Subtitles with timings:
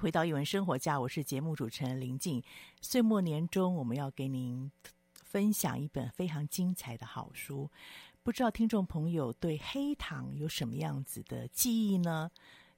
[0.00, 2.42] 回到一文生活家，我是节目主持人林静。
[2.80, 4.72] 岁末年终，我们要给您
[5.12, 7.70] 分享一本非常精彩的好书。
[8.22, 12.30] 不知道听众朋友对黑糖有什么样子的记忆呢？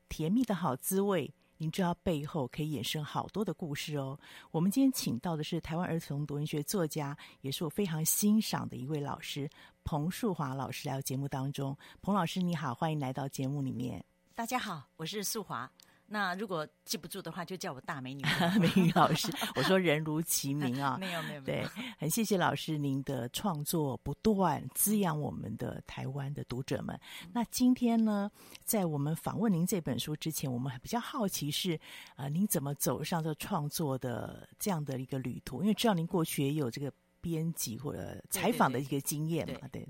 [0.08, 4.18] 甜蜜的好滋味，您知道背后可以衍生好多的故事哦。
[4.50, 9.48] 我们今天请到的是台湾儿童读文学作家，也是我非常欣赏的一位老师
[9.84, 11.78] 彭树华老师来到节目当中。
[12.00, 14.04] 彭老师你好，欢迎来到节目里面。
[14.34, 15.70] 大家好，我是树华。
[16.12, 18.22] 那如果记不住的话，就叫我大美女
[18.60, 19.32] 美女老师。
[19.56, 21.40] 我说人如其名啊， 没有没有。
[21.40, 21.66] 对，
[21.98, 27.00] 很谢谢老师您的创作不断滋养我们的台湾的读者们。
[27.32, 28.30] 那今天呢，
[28.62, 31.76] 在我们访问您这本书之前，我们还比较好奇是
[32.14, 35.62] 啊、呃，您怎么走上这创作的这样的一个旅途？
[35.62, 36.92] 因为知道您过去也有这个
[37.22, 39.88] 编辑或者采访的一个经验嘛，对，对，对，对。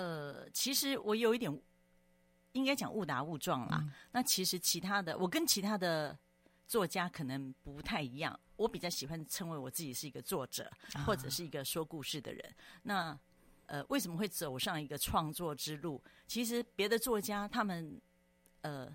[0.00, 1.60] 呃，其实我有一点。
[2.54, 3.78] 应该讲误打误撞啦。
[3.82, 6.16] 嗯、那其实其他的，我跟其他的
[6.66, 8.38] 作家可能不太一样。
[8.56, 12.54] 我比较喜欢称为我自己是一个作者，啊、或者是一个说故事的人。
[12.82, 13.18] 那
[13.66, 16.00] 呃，为什么会走上一个创作之路？
[16.26, 18.00] 其实别的作家他们
[18.60, 18.88] 呃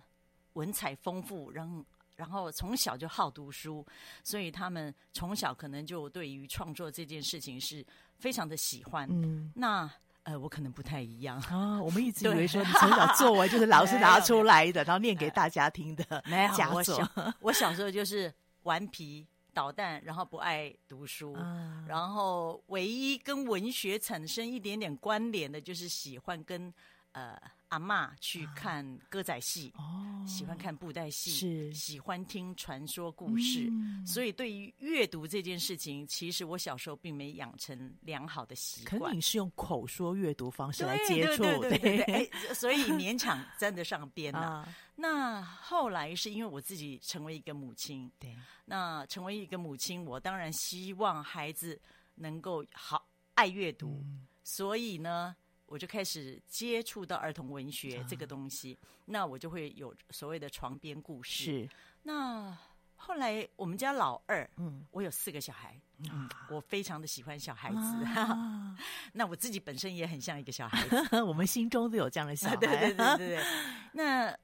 [0.54, 1.86] 文采丰富，然后
[2.16, 3.86] 然后从小就好读书，
[4.24, 7.86] 所以他们从小可能就对于创作这件事情是
[8.18, 9.08] 非常的喜欢。
[9.12, 9.92] 嗯，那。
[10.30, 11.82] 呃，我可能不太一样啊。
[11.82, 16.24] 我们一直以为说 你从小作文就是老师拿出来的，然后念给大家听的。
[16.28, 17.12] 没有，我小
[17.42, 18.32] 我小时候就是
[18.64, 26.72] 顽皮捣蛋，然后不爱读书，啊、然后唯一跟文学产生一点点关联的，就是喜欢跟
[27.14, 27.40] 呃
[27.70, 31.74] 阿嬷去看歌仔戏，哦，喜欢看布袋戏，是。
[31.74, 34.06] 喜欢听传说故事，嗯。
[34.06, 39.00] 所以对于阅读这件事情，其实我小时候并没养成良好的习惯。
[39.00, 42.26] 可能你是用口说阅读方式来接触，对对对对对。
[42.26, 48.36] 哎所以勉强沾得上边呐、 啊，那后来是因为我自己成为一个母亲，对，
[48.66, 51.80] 那成为一个母亲，我当然希望孩子
[52.16, 54.26] 能够好爱阅读，嗯。
[54.44, 55.36] 所以呢，
[55.70, 58.78] 我就开始接触到儿童文学这个东西。
[58.82, 61.44] 啊、那我就会有所谓的床边故事。
[61.46, 61.70] 是。
[62.04, 62.58] 那
[62.96, 67.78] 后来我们家老二，嗯，我有四个小孩，嗯，我非常的喜欢小孩子。
[67.78, 68.78] 啊、
[69.14, 72.56] 那我自己本身也很像一个小孩子， 我们心中都有这样的小孩。
[72.58, 73.44] 对对对对对。
[73.94, 74.38] 那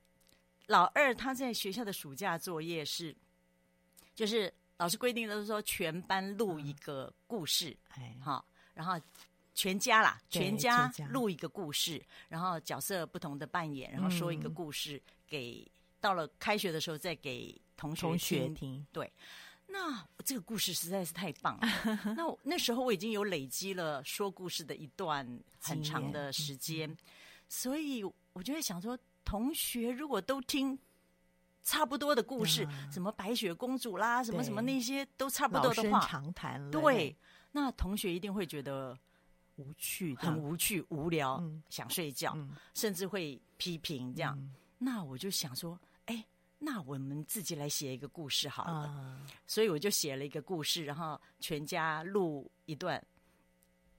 [0.67, 3.15] 老二他在学校的暑假作业是，
[4.13, 8.99] 就是老师规定的是说全班录一个故事，哎、嗯，好，然后。
[9.55, 15.71] 全家啦，全家家录一个故事，然后角色不同的扮演，然后说一个故事，嗯、给
[16.01, 18.09] 到了开学的时候再给同学听。
[18.09, 19.09] 同学听对，
[19.67, 21.67] 那这个故事实在是太棒了。
[22.17, 25.25] 那我那时候我已经有累积了说故事的一段
[25.61, 26.97] 很长的时间，嗯、
[27.47, 28.03] 所以
[28.33, 30.77] 我就在想说，同学如果都听
[31.63, 37.15] 差不多的故事，嗯、什么白雪公主啦，什么什么那些都差不多的话，长谈对，
[37.53, 38.99] 那同学一定会觉得。
[39.57, 44.37] 无趣，很无趣、无聊，嗯、想睡觉，嗯、甚至会批评这样。
[44.37, 46.25] 嗯、那我就想说，哎，
[46.59, 48.93] 那我们自己来写一个故事好了。
[48.97, 53.01] 嗯、所以我就写了一个故事，然后全家录一段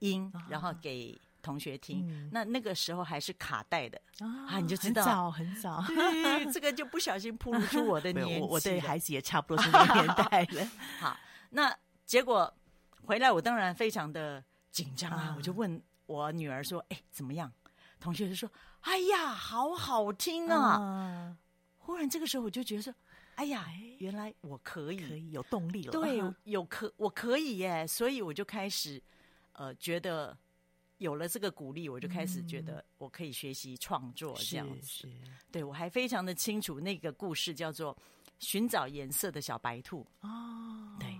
[0.00, 2.06] 音，啊、然后给同学听。
[2.06, 5.94] 嗯、那那个时候还是卡带的啊，啊，你就知道很早很早。
[5.94, 8.40] 对，这个就不小心暴露出我的 年纪。
[8.40, 10.70] 我我对孩子也差不多是那个年代了。
[11.00, 11.18] 好，
[11.48, 11.74] 那
[12.04, 12.52] 结果
[13.06, 14.44] 回来，我当然非常的。
[14.76, 15.34] 紧张啊！
[15.38, 17.50] 我就问我女儿说：“哎，怎么样？”
[17.98, 18.46] 同学就说
[18.82, 20.76] ：“哎呀，好好听啊！”
[21.32, 21.38] 嗯、
[21.78, 22.94] 忽然这个时候我就觉得说
[23.36, 23.66] ：“哎呀，
[24.00, 27.86] 原来我可以，可以有动力了。”对，有 可我可以耶！
[27.86, 29.02] 所以我就开始
[29.52, 30.36] 呃，觉得
[30.98, 35.08] 有了这个鼓励，我就开始觉得我可以学习创作这样子。
[35.50, 37.94] 对，我还非常的清楚那个故事叫做
[38.40, 41.18] 《寻找颜色的小白兔》哦，对。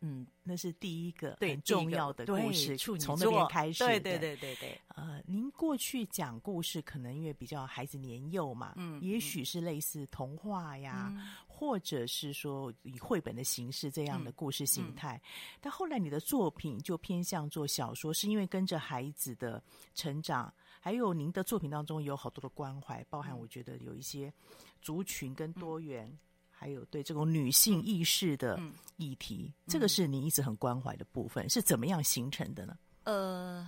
[0.00, 3.84] 嗯，那是第一个很重要的故事，从那边开始。
[3.84, 4.80] 对对对对对。
[4.88, 15.16] 呃，您过去讲故事，可能因为比较孩子年幼嘛，嗯，也许是类似童话呀，嗯、或者是说以绘本的形式这样的故事形态。
[15.16, 19.62] 嗯嗯、但后来你的作品就偏向做小说，是因为跟着孩子的
[19.94, 24.32] 成长，还有您的作品当中有好多的关怀，包含我觉得有一些
[24.80, 26.10] 族群跟多元。
[26.60, 28.60] 嗯还有对这种女性意识的
[28.96, 32.76] 议题，嗯、这个是你一直很关怀的部分，嗯、是怎么样形成的呢？
[33.04, 33.66] 呃，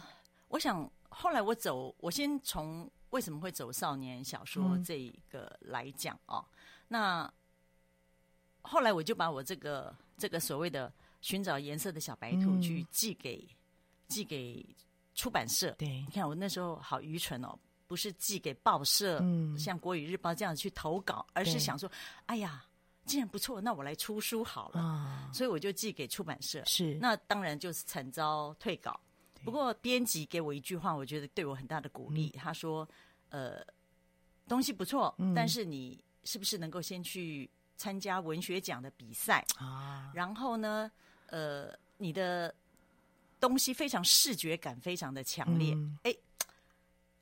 [0.49, 6.45] 我想后来我走，我先从为什么会走少年小说这一个来讲哦。
[6.51, 7.35] 嗯、那
[8.61, 10.93] 后来我就把我这个这个所谓的
[11.23, 13.57] 寻找颜色的小白兔去寄给、嗯、
[14.09, 14.63] 寄给
[15.15, 15.71] 出版社。
[15.79, 21.91] 对，你看我那时候好愚蠢哦，不是寄给报社，嗯，像国语日报这样去投稿，而是想说，
[22.27, 22.63] 哎呀。
[23.05, 24.81] 既然不错，那我来出书好了。
[24.81, 26.63] 啊，所以我就寄给出版社。
[26.65, 28.99] 是，那当然就是惨遭退稿。
[29.45, 32.31] 不过编辑给我一句话，我觉得对我很大的鼓励。
[32.35, 32.89] 嗯、他说
[33.31, 33.65] ：“呃，
[34.47, 40.11] 东西不错，嗯、但是你是不是能够先去参加文学奖的比赛啊？
[40.15, 40.91] 然后呢，
[41.27, 42.55] 呃，你的
[43.41, 45.75] 东西非常视觉感，非常的强烈。
[46.05, 46.17] 哎、嗯，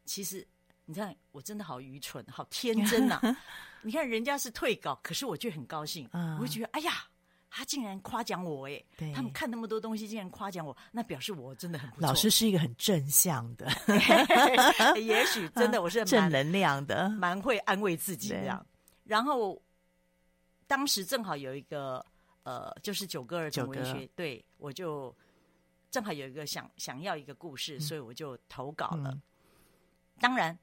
[0.04, 0.46] 其实。”
[0.86, 3.36] 你看，我真的好愚蠢，好天真呐、啊！
[3.82, 7.04] 你看人家是退稿，可是我却很高兴，嗯、我会觉得，哎呀，
[7.48, 12.06] 他竟然夸奖我，哎对，他们看那么多东西，竟然夸奖我，那表示我真的很不错。
[12.06, 13.66] 老师是一个很正向的，
[15.00, 18.64] 也许真的我是 正能量的，蛮会安慰自己这样。
[19.04, 19.60] 然后
[20.66, 22.04] 当时正好有一个
[22.42, 25.14] 呃，就是九歌儿童文学，对我就
[25.90, 29.10] 正好有一个想想要一个故事，嗯、所以我就投稿了。
[29.10, 29.22] 嗯、
[30.20, 30.56] 当然。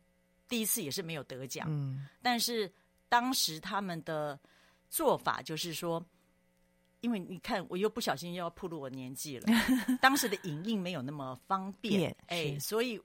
[0.50, 2.72] 第一次也是没有得奖，嗯，但是
[3.10, 4.40] 当时他们的
[4.90, 6.04] 做法就是说，
[7.02, 9.46] 因为你看，我又不小心又要暴露我年纪了。
[10.02, 13.02] 当时的影印没有那么方便，哎，所以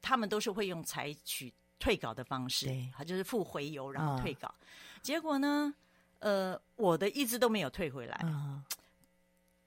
[0.00, 4.54] 他们都是会用采取退稿的方式，他就是付回邮然后退稿。
[5.02, 5.74] 结果呢，
[6.18, 8.24] 呃，我的一直都没有退回来，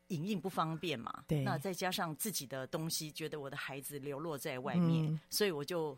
[0.07, 5.97] 影印不方便嘛，对，那再加上自己的东西，觉得我的孩子流落在外面，所以我就。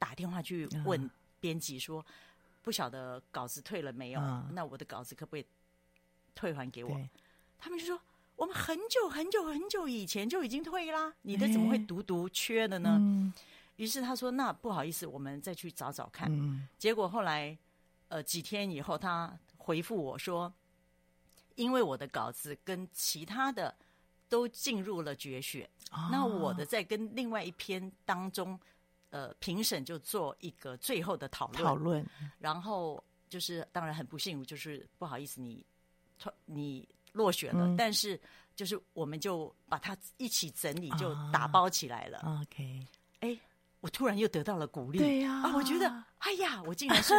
[0.00, 1.10] 打电话去问
[1.40, 2.02] 编辑说
[2.62, 4.20] ：“不晓得稿子退了没有？
[4.52, 5.46] 那我的稿子可不可以
[6.34, 7.00] 退还给我？”
[7.58, 8.00] 他们就说
[8.36, 12.98] ：“我们很久很久很久以前就已经退啦，你的怎么会独独缺的呢？”
[13.76, 16.30] 于是他说：“那不好意思，我们再去找找看。
[16.30, 17.56] 嗯”结果后来，
[18.08, 20.52] 呃，几天以后，他回复我说
[21.56, 23.74] ：“因为我的稿子跟其他的
[24.28, 28.58] 都进入了决选，哦、那我的在跟另外一篇当中，
[29.10, 31.64] 呃，评审就做一个最后的讨论。
[31.64, 32.06] 讨论，
[32.38, 35.64] 然后就是当然很不幸，就是不好意思你，
[36.46, 38.20] 你你落选了，嗯、但是
[38.56, 42.18] 就是我们就把它一起整理，就打包起来了。
[42.18, 42.86] 啊、OK，
[43.20, 43.38] 哎，
[43.80, 44.98] 我突然又得到了鼓励。
[44.98, 47.14] 对呀、啊，我觉得，哎呀，我竟然是。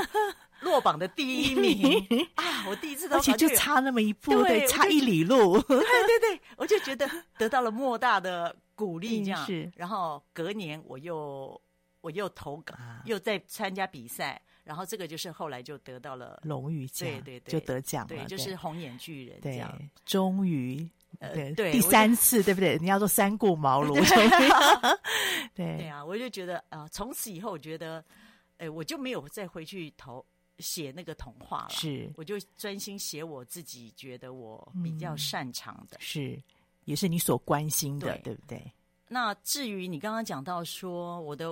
[0.62, 2.06] 落榜的第一名
[2.38, 2.68] 啊！
[2.68, 5.60] 我第一次到，而且就差那么一步，对，对，差一里路。
[5.60, 9.44] 对对对，我就觉得得到了莫大的鼓励，这样。
[9.44, 11.60] 是，然后隔年我又
[12.01, 19.74] 我又投稿，啊、又在参加比赛，然后这个就是后来就得到了荣誉奖，对对对，就得奖了，对，就是红眼巨人这样。
[19.77, 20.89] 对，终于，
[21.20, 22.77] 呃，对，第三次，对不对？
[22.81, 23.93] 你要说三顾茅庐，
[25.55, 28.03] 对对啊，我就觉得啊，从此以后，我觉得，
[28.58, 30.25] 哎，我就没有再回去投。
[30.60, 36.39] 写那个童话了，是，我就专心写我自己觉得我比较擅长的，嗯、是，
[36.86, 38.72] 也是你所关心的，对，对不对？
[39.08, 41.51] 那至于你刚刚讲到说我的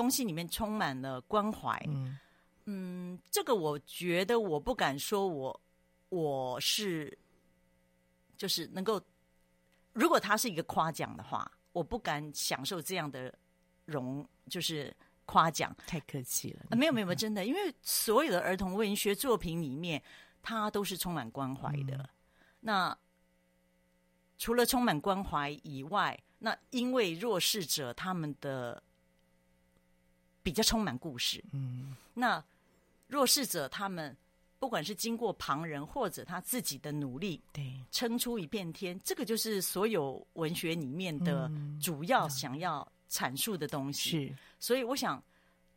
[0.00, 2.18] 东西里面充满了关怀，嗯
[2.64, 5.60] 嗯，这个我觉得我不敢说我
[6.08, 7.16] 我是
[8.36, 9.00] 就是能够，
[9.92, 13.34] 如果他是一个夸奖的话，我不敢享受这样的
[13.84, 14.94] 荣，就是。
[15.26, 20.02] 夸奖太客气了，啊、没有没有真的，因为所有的儿童文学作品里面，
[20.42, 21.94] 它都是充满关怀的。
[21.94, 22.08] 嗯、
[22.58, 22.98] 那
[24.36, 28.82] 除了充满关怀以外，那因为弱势者他们的
[30.42, 32.42] 比较充满故事，嗯，那
[33.08, 34.16] 弱势者他们
[34.58, 44.10] 不管是经过旁人或者他自己的努力，对，撑出一片天，这个就是所有文学里面的主要想要阐述的东西。
[44.10, 44.36] 是。
[44.58, 45.22] 所以我想，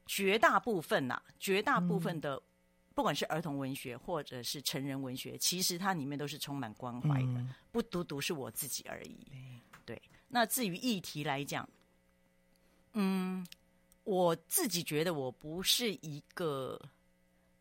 [0.05, 2.41] 绝大部分呐、啊，绝大部分的，
[2.93, 9.17] 不管是儿童文学或者是成人文学，其实它里面都是充满关怀的，不独独是我自己而已。
[9.85, 11.67] 对，那至于议题来讲，
[12.93, 13.45] 嗯，
[14.03, 16.79] 我自己觉得我不是一个，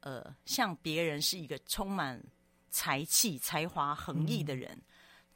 [0.01, 2.23] 呃，像别人是一个充满
[2.71, 4.81] 才气、才华横溢的人，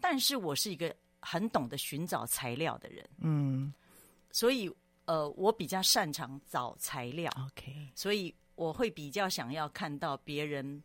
[0.00, 3.08] 但是我是一个很懂得寻找材料的人。
[3.18, 3.72] 嗯，
[4.30, 4.70] 所以。
[5.06, 10.82] 呃，我比较擅长找材料，OK，所以我会比较想要看到别人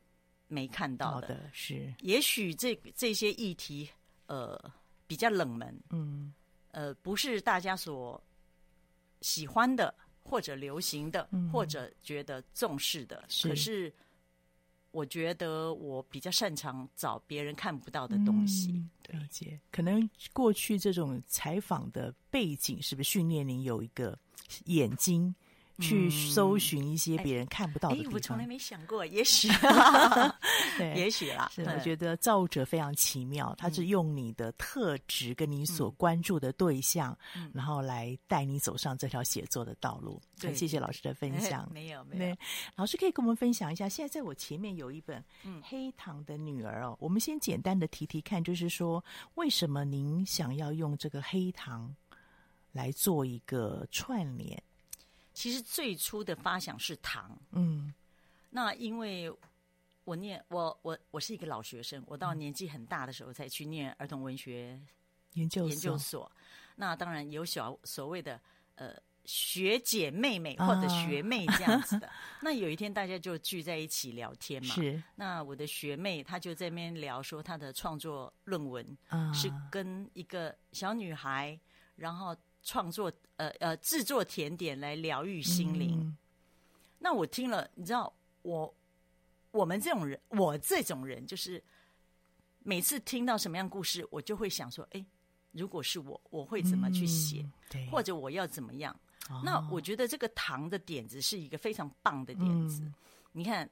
[0.48, 3.90] 没看到的，的是，也许这这些议题，
[4.28, 4.72] 呃，
[5.08, 6.32] 比较冷门，嗯，
[6.70, 8.24] 呃，不是大家所
[9.22, 9.92] 喜欢的，
[10.24, 13.94] 或者流行的，嗯、或者觉得重视的，是可是。
[14.94, 18.74] 我觉得我比较擅长找别人看不到的东西。
[18.74, 24.20] 嗯、了解，可能过去这种采访的背景，是不是训练您有一个
[24.66, 25.34] 眼睛？
[25.82, 28.12] 去搜寻一些别人看不到的地方。
[28.12, 29.50] 哎，我从来没想过，也许
[30.78, 31.52] 对，也许啦。
[31.54, 37.18] 是，我觉得造物者非常奇妙，他是用你的特质跟你所关注的对象，
[37.54, 40.22] 然后来带你走上这条写作的道路。
[40.40, 41.68] 对，谢谢老师的分享。
[41.74, 42.36] 没有，没有。
[42.76, 45.24] 老师可以跟我们分享一下，现在在我前面有一本
[45.64, 46.96] 《黑糖的女儿》哦。
[47.00, 49.04] 我们先简单的提提看，就是说，
[49.36, 51.94] 为什么您想要用这个黑糖
[52.72, 54.62] 来做一个串联？
[55.34, 57.94] 其实最初的发想是糖，嗯，
[58.50, 59.32] 那因为
[60.04, 64.78] 我念我我我是一个老学生，我到年纪很大的时候才去念儿童文学
[65.34, 66.30] 研究研究所。
[66.76, 68.40] 那当然有小所谓的
[68.76, 72.08] 呃学姐妹妹或者学妹这样子的。
[72.08, 75.02] 啊、那有一天大家就聚在一起聊天嘛， 是。
[75.16, 78.86] 那我的学妹她就在那边聊说她的创作论文
[79.34, 81.58] 是跟一个小女孩，
[81.96, 82.36] 然后。
[82.64, 86.18] 创作呃呃制作甜点来疗愈心灵，嗯、
[87.00, 88.12] 那我听了，你知道
[88.44, 88.74] 我
[89.52, 91.64] 我们这种人，我这种人就是
[92.60, 95.06] 每次听到什么样故事，我就会想说，哎，
[95.52, 98.96] 如果是我，我会怎么去写，嗯、或者我要怎么样？
[99.30, 102.82] 哦、那我觉得这个糖的点子是一个非常棒的点子。
[102.84, 102.94] 嗯、
[103.32, 103.70] 你看，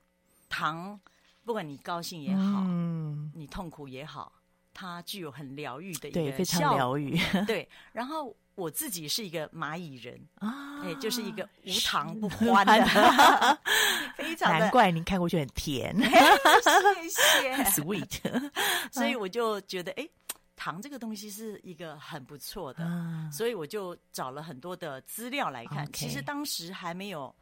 [0.48, 1.00] 糖
[1.43, 4.31] 不管你高兴也好，嗯、你痛苦也好，
[4.79, 7.19] 它具有很疗愈的一个对，非常疗愈。
[7.45, 8.36] 对，然后。
[8.55, 12.74] 我自己是一个蚂蚁人啊，哎，就是一个无糖不欢的，
[14.17, 14.59] 非常的。
[14.59, 18.51] 难怪您看过去很甜，谢谢，sweet。
[18.91, 20.05] 所以我就觉得，哎，
[20.57, 22.86] 糖这个东西是一个很不错的，
[23.31, 25.89] 所以我就找了很多的资料来看。
[25.93, 27.33] 其实当时还没有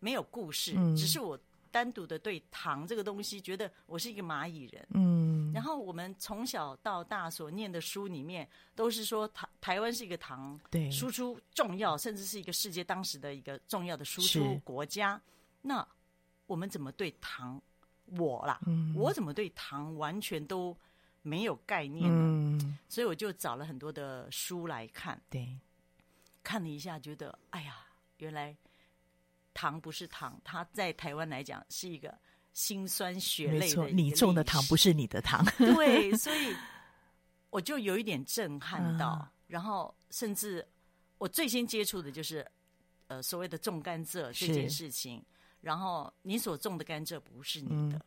[0.00, 1.38] 没有故事，只是我
[1.70, 15.18] 单独的对糖这个东西觉得我是一个蚂蚁人，嗯，然后我们从小到大所念的书里面，都是说台台湾是一个糖对输出重要，甚至是一个世界当时的一个重要的输出国家。
[15.62, 15.86] 那
[16.46, 17.58] 我们怎么对糖？
[18.18, 20.76] 我啦，嗯，我怎么对糖完全都
[21.22, 22.58] 没有概念呢？
[22.60, 25.58] 嗯，所以我就找了很多的书来看，对，
[26.42, 27.86] 看了一下，觉得哎呀，
[28.18, 28.54] 原来
[29.54, 32.16] 糖不是糖，它在台湾来讲是一个。
[32.56, 36.56] 辛酸血泪的，没错，你种的糖不是你的糖，对，所以
[37.50, 40.66] 我就有一点震撼到， 啊、然后甚至
[41.18, 42.50] 我最先接触的就是
[43.08, 45.22] 呃所谓的种甘蔗这件事情，
[45.60, 48.02] 然后你所种的甘蔗不是你的，嗯、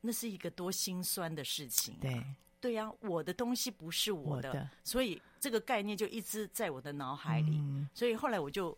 [0.00, 2.24] 那是一个多心酸的事情、啊，对，
[2.58, 4.70] 对呀、啊，我的东西不是我的，我的。
[4.82, 8.74] 所以这个概念就一直在我的脑海里，嗯、所以后来我就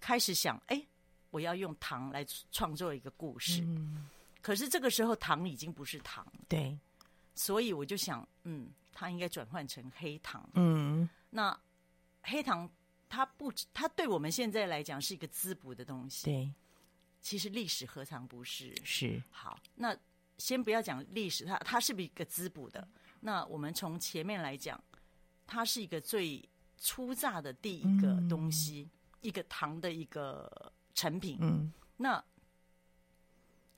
[0.00, 0.82] 开始想，哎。
[1.36, 4.08] 我要用糖来创作一个故事，嗯，
[4.40, 6.78] 可是这个时候糖已经不是糖，对，
[7.34, 11.54] 所以我就想，嗯，它应该转换成黑糖，嗯，那
[12.22, 12.66] 黑糖
[13.06, 16.50] 它不，它对我们现在来讲是一个滋补的东西，对，
[17.20, 18.74] 其实历史何尝不是？
[18.82, 19.22] 是。
[19.30, 19.94] 好，那
[20.38, 22.88] 先不要讲历史，它它是不是一个滋补的？
[23.20, 24.82] 那我们从前面来讲，
[25.46, 26.42] 它是一个最
[26.78, 30.72] 初榨的第一个东西，嗯，一个糖的一个。
[30.96, 32.24] 成品，嗯，那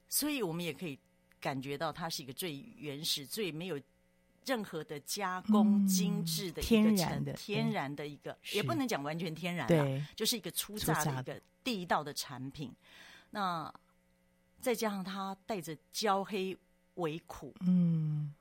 [0.08, 0.96] 所以我们也可以
[1.40, 3.78] 感觉到它是一个最原始、最没有
[4.46, 12.72] 任何的加工、精致的一个天然的、天然的一个，也不能讲完全天然，对，就是一个粗榨的一个地道的产品。
[13.30, 13.70] 那
[14.60, 16.56] 再加上它带着焦黑
[16.94, 18.32] 为苦，嗯，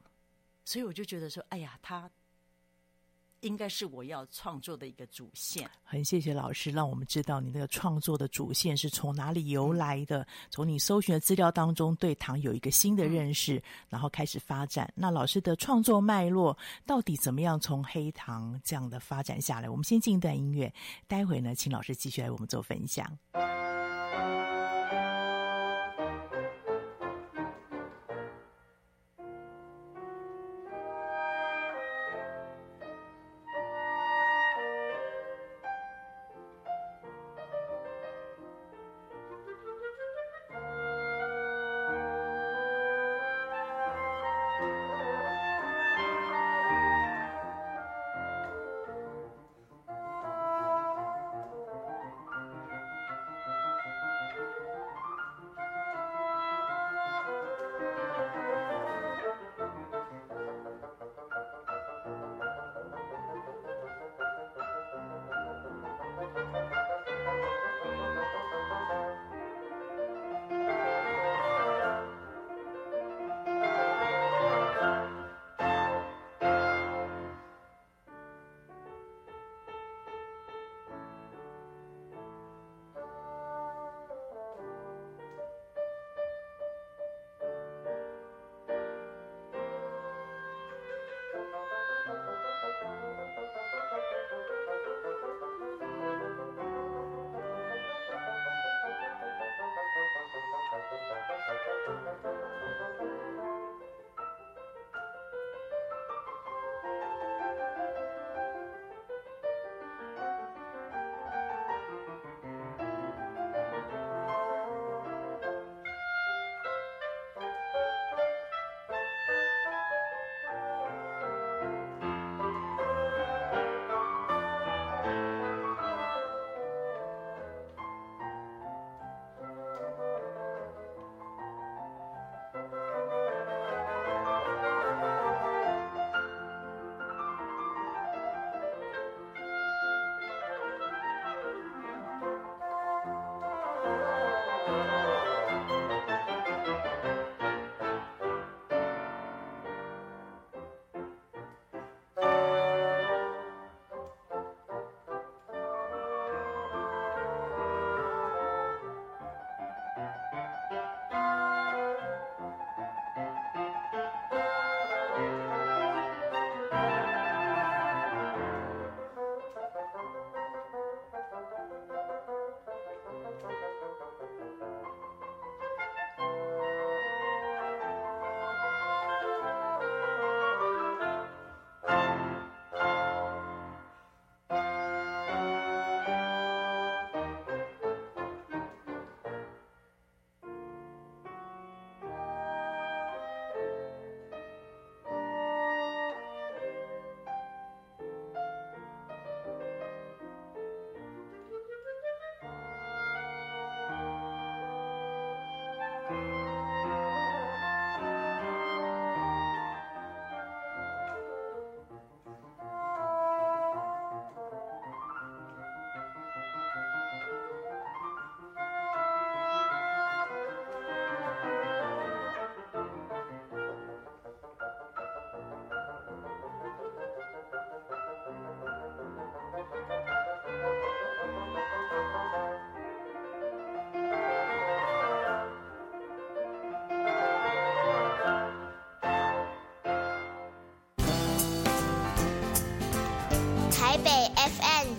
[0.64, 2.10] 所以我就觉得说，哎呀，它。
[3.42, 5.70] 应该是我要创作的一个主线。
[5.84, 10.26] 很谢谢老师，让我们知道你那个创作的主线是从哪里由来的。
[10.50, 14.92] 从你搜寻的资料当中，对糖有一个新的认识，然后开始发展。
[14.96, 17.60] 那老师的创作脉络到底怎么样？
[17.60, 20.74] 从黑糖这样的发展下来，我们先进一段音乐，
[21.08, 23.18] 待会呢，请老师继续来为我们做分享。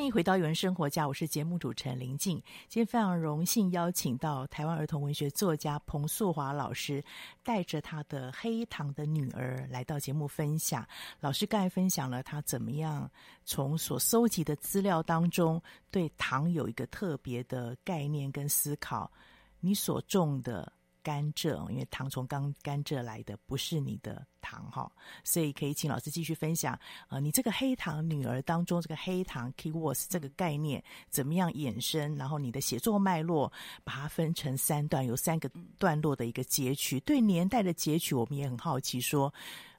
[0.00, 2.42] 欢迎回到《有人生活家》，我是节目主持人林静。
[2.68, 7.04] 今天非常荣幸邀请到台湾儿童文学作家彭素华老师，
[7.42, 10.88] 带着他的黑糖的女儿来到节目分享。
[11.20, 13.10] 老师刚才分享了他怎么样
[13.44, 19.12] 从所搜集的资料当中，对糖有一个特别的概念跟思考。
[19.60, 20.72] 你所种的。
[21.02, 24.90] 甘蔗，因为糖从刚甘蔗来的，不是你的糖哈，
[25.24, 26.78] 所以可以请老师继续分享。
[27.08, 32.16] 呃，你这个黑糖女儿当中，这个黑糖 keywords 这个概念怎么样衍生？
[32.16, 33.52] 然后你的写作脉络，
[33.84, 37.00] 把它分成三段，有三个段落的一个截取。
[37.00, 39.32] 对年代的截取，我们也很好奇，说，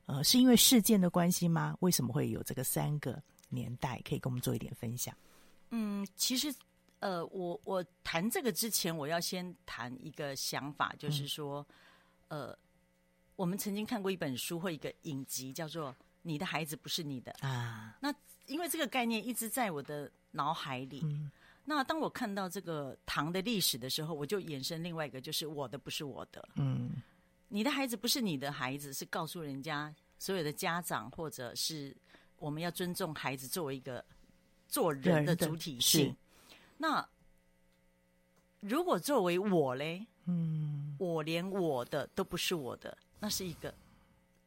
[0.05, 1.75] 呃，是因为事件的关系吗？
[1.79, 4.01] 为什么会有这个三个年代？
[4.07, 5.15] 可以跟我们做一点分享。
[5.69, 6.53] 嗯，其实。
[7.01, 11.65] 呃，我我谈这个之前，我要先谈一个想法，就是说，
[12.27, 12.59] 嗯、呃，
[13.35, 17.97] 我们曾经看过一本书或一个影集，叫做《你的孩子不是你的》啊。
[17.99, 18.13] 那
[18.45, 21.01] 因为这个概念一直在我的脑海里。
[21.03, 21.31] 嗯、
[21.65, 26.47] 那当我看到这个糖的历史的时候，我就衍生另外一个，就是我的不是我的。
[26.55, 27.01] 嗯，
[27.47, 31.97] 你的孩子不是你的孩子，是告诉人家所有的家长，或者是
[32.37, 34.05] 我们要尊重孩子作为一个
[34.67, 36.15] 做人的主体性。
[36.81, 37.07] 那
[38.59, 43.71] 如果作为我嘞，嗯，我连我的都不是我的，那是一个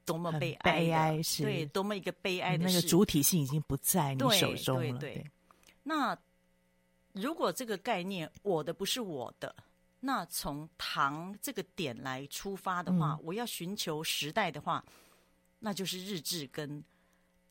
[0.05, 2.75] 多么悲哀，悲哀是，对，多么一个悲哀的事。
[2.75, 4.99] 那个主体性已经不在你手中了。
[4.99, 5.31] 对，对，对。
[5.85, 6.19] 那
[7.13, 9.55] 如果这个概念我的不是我的，
[10.01, 14.85] 那从唐这个点来出发的话，嗯、我要寻求时代的话，
[15.61, 16.83] 那就是日治跟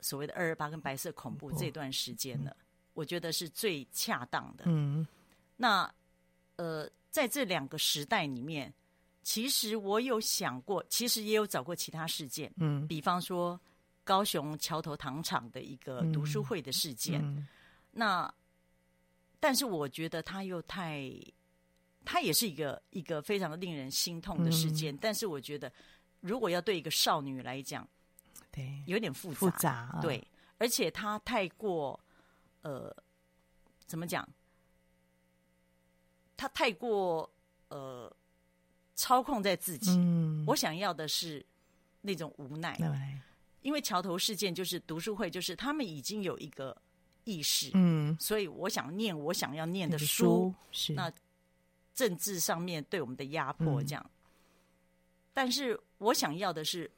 [0.01, 2.51] 所谓的二二八跟白色恐怖这段时间了。
[2.51, 2.62] 嗯
[2.93, 4.65] 我觉得是最恰当的。
[4.67, 5.05] 嗯，
[5.55, 5.91] 那
[6.55, 8.71] 呃，在这两个时代里面，
[9.23, 12.53] 其实我有想过，其实也有找过其他事件。
[12.57, 13.59] 嗯，比方说
[14.03, 17.19] 高雄桥头糖厂的一个读书会的事件。
[17.21, 17.47] 嗯嗯、
[17.91, 18.33] 那，
[19.39, 21.09] 但是我觉得他又太，
[22.05, 24.93] 他也是一个一个非常令人心痛的事件。
[24.93, 25.71] 嗯、但是我觉得，
[26.19, 27.87] 如果要对一个少女来讲，
[28.51, 29.39] 对，有点复杂。
[29.39, 30.27] 复杂、啊，对，
[30.59, 31.99] 而且他太过。
[32.63, 32.93] 呃，
[33.85, 34.27] 怎么讲？
[36.35, 37.31] 他太过
[37.69, 38.13] 呃
[38.95, 39.91] 操控在自己。
[39.91, 41.45] 嗯，我想要的是
[42.01, 42.77] 那种无奈。
[43.61, 46.75] 因为桥头事件就是读书会，就是他们已经有一个
[47.23, 47.71] 意识。
[47.75, 50.05] 嗯，所以我想念我想要念的书。
[50.05, 51.09] 书是那
[51.93, 54.11] 政治上面对我们的压迫这样，嗯，
[55.33, 56.91] 但是我想要的是，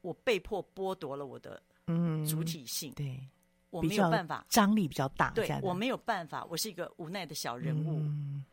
[0.00, 2.92] 我被迫剥夺了我的嗯主体性。
[2.92, 3.28] 嗯，对。
[3.70, 5.30] 我没有办法，张力比较大。
[5.30, 8.44] 对，我没有办法，我是一个无奈的小人物，嗯、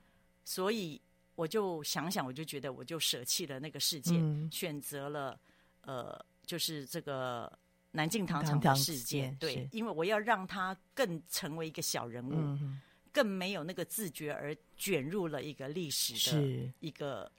[0.45, 1.01] 所以
[1.33, 5.39] 我就想想，我就觉得，我就舍弃了那个世界，嗯、选择了
[5.81, 7.51] 呃，就是这个
[7.89, 9.35] 南靖糖厂的世界。
[9.39, 12.79] 对，因为我要让他更成为一个小人物，嗯、
[13.11, 17.31] 更没有那个自觉而卷入了一个历史的一个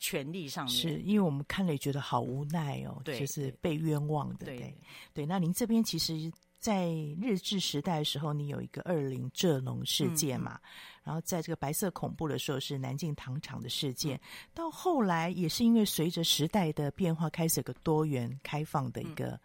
[0.00, 0.74] 权力上面。
[0.74, 4.46] 是因为我们看了也觉得好无奈哦，对就是被冤枉的。
[4.46, 4.78] 对对，
[5.14, 6.28] 对，那您这边其实。
[6.60, 10.60] 在日治时代的时候，你有一个二零浙农事件嘛？
[10.62, 10.68] 嗯、
[11.04, 14.18] 然后在这个白色恐怖的时候是南靖糖厂的事件。
[14.18, 14.20] 嗯、
[14.52, 19.40] 到后来也是因为随着时代的变化，开始有个多元开放的一个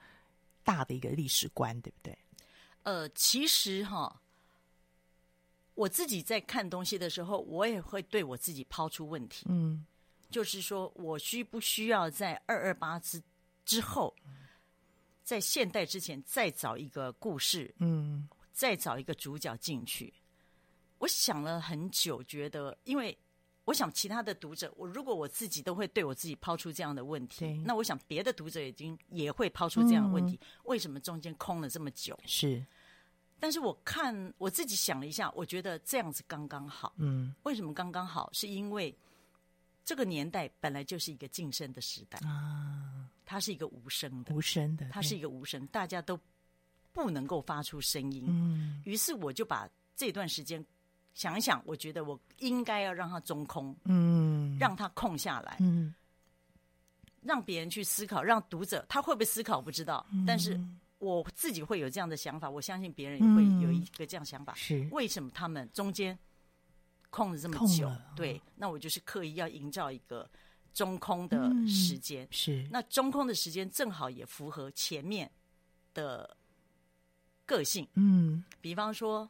[0.62, 2.18] 大的一个历史观，对不对？
[2.84, 4.22] 呃，其实哈，
[5.74, 9.46] 我自己在看东西的时候，我也会对我自己抛出问题。
[9.48, 9.86] 嗯，
[10.30, 13.24] 就是说我需不需要在二二八之
[13.64, 14.14] 之后？
[15.26, 20.14] 在现代之前，再找一个故事，嗯，再找一个主角进去。
[21.00, 23.18] 我想了很久，觉得，因为
[23.66, 32.18] 我想其他的读者，我如果我自己都会对我自己抛出这样的问题，那我想别的读者已经也会抛出这样的问题：嗯、为什么中间空了这么久？
[32.28, 32.64] 是，
[33.40, 36.94] 但是我看我自己想了一下，我觉得这样子刚刚好。
[36.98, 38.30] 嗯，为什么刚刚好？
[38.32, 38.96] 是因为
[39.84, 43.05] 这个年代本来就是一个晋升的时代啊。
[43.26, 46.20] 它是一个无声的，无声的，它是一个无声，大家都
[46.94, 48.24] 不能够发出声音。
[48.28, 50.64] 嗯，于是我就把这段时间
[51.14, 55.94] 想一想，我觉得我应该要让它中空，嗯，让它空下来，嗯，
[57.22, 60.60] 让别人去思考，让读者他会不会思考不知道，嗯，但是
[61.00, 64.54] 我自己会有这样的想法，我相信别人也会有一个这样想法。
[64.56, 66.18] 是，为什么他们中间
[67.10, 70.30] 空了这么久，对，那我就是刻意要营造一个
[70.76, 72.68] 中空的时间，嗯、是。
[72.70, 75.28] 那中空的时间正好也符合前面
[75.96, 76.38] 的
[77.48, 79.28] 个性，嗯，比方说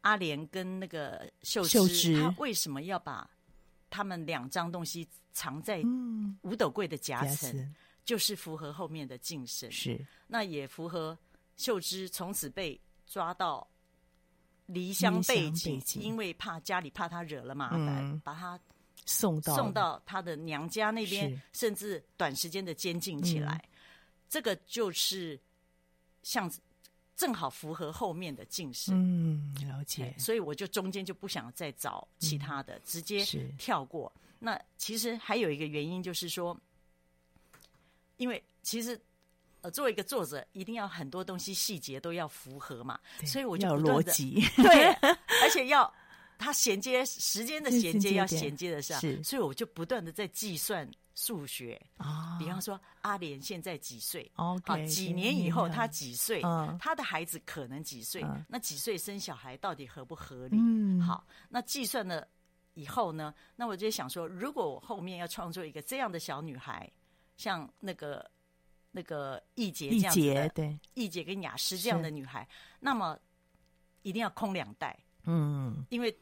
[0.00, 3.28] 阿莲跟那个秀秀枝，他为什么要把
[3.90, 5.82] 他们两张东西藏在
[6.40, 7.54] 五斗柜的夹层？
[7.58, 10.04] 嗯就是符合后面的晋升，是。
[10.26, 11.16] 那也符合
[11.56, 13.64] 秀芝从此被抓到
[14.66, 18.58] 离乡背井，因为怕家里怕他惹了麻烦，嗯、把他
[19.06, 23.60] 送到送到他的娘家那边，甚至短时间的监禁起来。
[23.64, 23.68] 嗯、
[24.28, 25.38] 这个就是
[26.22, 26.50] 像
[27.16, 30.14] 正好符合后面的近视，嗯，了解。
[30.18, 33.24] 所以我就中间就不想再找其他的，嗯、直接
[33.58, 34.12] 跳过。
[34.38, 36.58] 那其实还有一个原因就是说。
[38.18, 39.00] 因为其实，
[39.62, 44.92] 呃，作为一个作者，一定要很多东西细节都要符合嘛，所以我就不断的逻辑，对，
[45.42, 45.92] 而且要
[46.42, 52.36] 它衔接时间的衔接要衔接得上，所以我就不断的在计算数学啊。
[52.38, 54.30] 比方说，阿莲现在几岁？
[54.34, 56.42] 好，几年以后他几岁？
[56.78, 58.24] 他的孩子可能几岁？
[58.48, 60.56] 那几岁生小孩到底合不合理？
[60.60, 62.26] 嗯好，那计算了
[62.74, 63.32] 以后呢？
[63.56, 66.90] 那我就想说，如果我后面要创作一个这样的小女孩。
[67.38, 68.30] 像那个
[68.92, 72.46] 那个易杰这样子的，对，易杰跟雅诗这样的女孩，
[72.78, 73.18] 那么
[74.02, 76.14] 一定要空两代，嗯，因为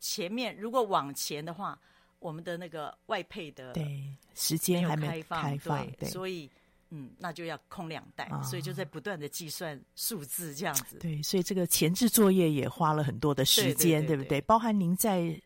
[0.00, 1.78] 前面如果往前的话，
[2.18, 6.50] 我们的那个外配的对时间还没开放，开放对，所以
[6.90, 14.40] 嗯，那就要空两代，哦，所以就在不断的计算数字这样子，对，所以这个前置作业也花了很多的时间，对，对，对，对，对不对？
[14.42, 15.40] 包含您在。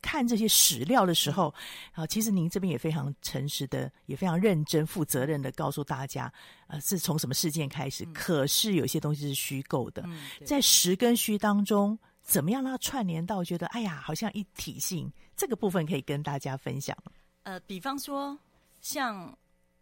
[0.00, 1.54] 看这些史料的时候，
[1.92, 6.32] 啊，其实您这边也非常诚实的，也非常认真、负责任的告诉大家，
[6.68, 8.02] 呃，是从什么事件开始。
[8.06, 11.98] 嗯、可是有些东西是虚构的，嗯、在实跟虚当中，
[12.28, 15.10] 怎么样让它串联到觉得，哎呀，好像一体性？
[15.34, 16.96] 这个部分可以跟大家分享。
[17.42, 18.38] 呃，比方说
[18.80, 19.36] 像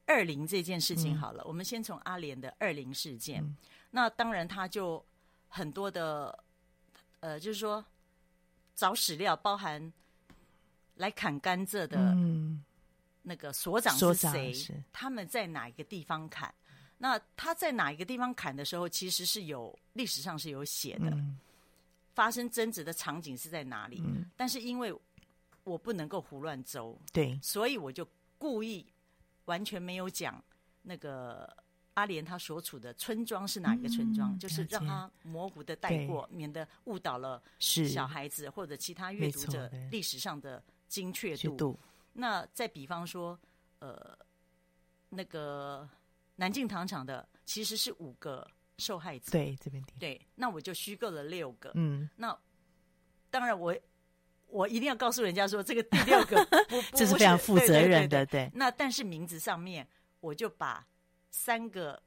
[0.07, 3.57] 二零这件事情好了，嗯、我们先从阿莲的二零事件，嗯、
[3.91, 5.05] 那当然他就
[5.49, 6.39] 很多的，
[7.21, 7.85] 呃，就是说。
[8.79, 9.91] 找史料，包含
[10.97, 12.15] 来砍甘蔗的
[13.23, 14.53] 那个所长是谁？
[14.69, 16.55] 嗯、他们在哪一个地方砍？
[16.99, 21.09] 那他在哪一个地方砍的时候，其实是有历史上是有写的。
[21.09, 21.39] 嗯、
[22.17, 24.03] 发生争执的场景是在哪里？
[24.05, 24.93] 嗯、但是因为
[25.63, 28.05] 我不能够胡乱诌，对，所以我就
[28.37, 28.85] 故意
[29.45, 30.43] 完全没有讲
[30.83, 31.49] 那个。
[31.97, 34.31] 阿莲他所处的村庄是哪一个村庄？
[34.35, 41.81] 嗯、就是让他模糊的带过，免得误导了小孩子或者其他阅读者历史上的精确度。
[42.13, 43.41] 那再比方说，
[43.79, 44.15] 呃，
[45.09, 45.89] 那个
[46.35, 48.47] 南靖糖厂的其实是五个
[48.79, 49.33] 受害者。
[49.33, 51.71] 对，这边对，那我就虚构了六个。
[51.75, 52.37] 嗯，那
[53.31, 53.77] 当然我
[54.47, 58.25] 我一定要告诉人家说，这个第六个 不，这是非常负责任的。
[58.27, 59.87] 对，那但是名字上面
[60.21, 60.87] 我就把。
[61.29, 62.03] 三个，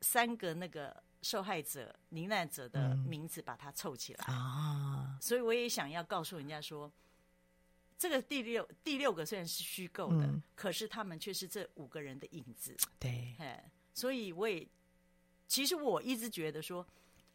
[0.00, 5.10] 三个那个受害者、罹难者的名字，把它凑起来啊！
[5.10, 6.90] 嗯、所以我也想要告诉人家说，
[7.98, 12.74] 这个第六第六个虽然是虚构的，嗯、可是他们却是这五个人的影子。
[12.98, 13.36] 对，
[13.92, 14.66] 所以我也
[15.46, 16.86] 其实我一直觉得说，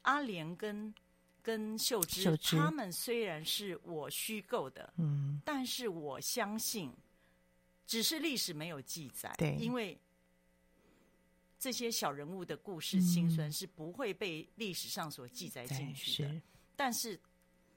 [0.03, 0.93] 阿莲跟
[1.41, 6.93] 跟秀芝，他们虽然是我虚构的，嗯，但是我相信，
[7.85, 9.97] 只是历史没有记载，对，因为。
[11.61, 16.41] 这些小人物的故事辛酸是不会被历史上所记载进去的，
[16.73, 17.19] 但是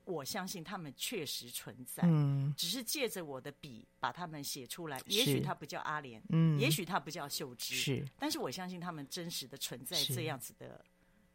[0.04, 5.00] 我相信他们确实存在，嗯，只是借着我的笔把他们写出来。
[5.06, 10.84] 也许他不叫阿莲，嗯，也许他不叫秀芝，是，但是我相信他们真实的存在这样子的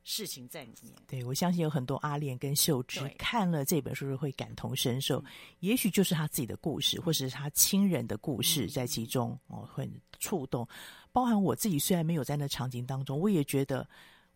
[0.04, 0.94] 事情在里面。
[1.08, 5.24] 对，我相信有很多阿莲跟秀芝看了这本书会感同身受，
[5.60, 10.68] 也许就是他自己的故事，或者是他亲人的故事在其中哦，很触动。
[11.12, 13.88] 包含我自己，虽然没有在那场景当中，我也觉得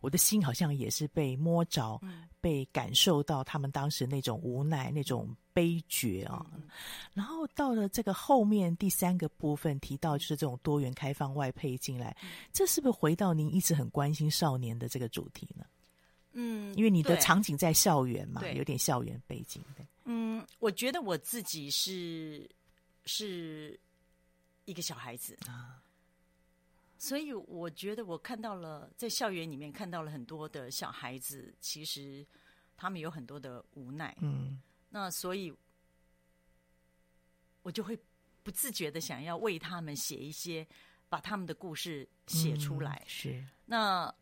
[0.02, 6.44] 我的心好像也是被摸着，嗯、被感受到他们当时那种无奈、那种悲绝啊。
[6.54, 6.64] 嗯、
[7.14, 15.64] 然后到了这个后面第三个部分提到，就是这种多元开放外配进来，嗯、这是不是回到您一直很关心少年的这个主题呢？
[16.32, 19.62] 嗯，因为你的场景在校园嘛，有点校园背景。
[20.04, 22.50] 嗯，我觉得我自己是
[23.04, 23.78] 是
[24.64, 25.81] 一个小孩子啊。
[27.02, 32.24] 所以我觉得我看到了，在校园里面看到了很多的小孩子，其实
[32.76, 34.16] 他们有很多的无奈。
[34.20, 35.52] 嗯，那所以，
[37.62, 37.98] 我就会
[38.44, 40.64] 不自觉的想要为他们写一些，
[41.08, 43.02] 把他们的故事写出来。
[43.04, 43.44] 嗯、是。
[43.66, 44.14] 那，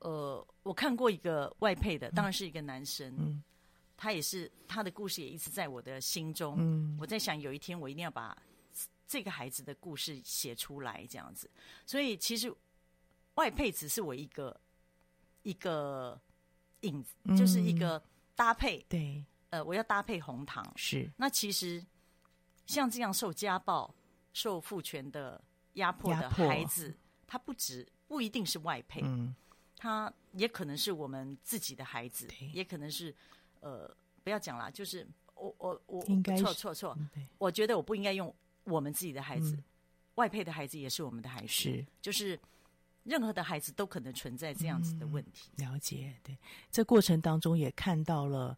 [0.00, 3.10] 呃，我看过一个外配的，当然是一个男生。
[3.18, 3.42] 嗯。
[3.96, 6.56] 他也是他的故事也一直在我的心中。
[6.58, 8.36] 嗯，我在想有一天我一定要把
[9.06, 11.50] 这个孩子的故事写出来，这样子。
[11.84, 12.52] 所以其实
[13.34, 14.58] 外配只是我一个
[15.42, 16.20] 一个
[16.80, 18.02] 影子，嗯就是一个
[18.34, 18.84] 搭配。
[18.88, 20.64] 对，呃，我要搭配红糖。
[20.76, 21.10] 是。
[21.16, 21.84] 那其实
[22.66, 23.94] 像这样受家暴、
[24.32, 25.42] 受父权的
[25.74, 29.02] 压迫的孩子，他不止不一定是外配。
[29.04, 29.34] 嗯。
[29.78, 33.14] 他也可能是我们自己的孩子，也可能是，
[33.60, 36.96] 呃，不要讲了，就是我我我应该错错错，
[37.36, 38.34] 我觉得我不应该用
[38.66, 39.64] 我们自己的孩子，嗯、
[40.16, 42.38] 外配的孩子也是我们的孩子，是就是
[43.02, 45.50] 任何的孩子都可能存在这样子的问题。
[45.56, 46.36] 嗯、了解，对，
[46.70, 48.56] 这过程当中也看到了。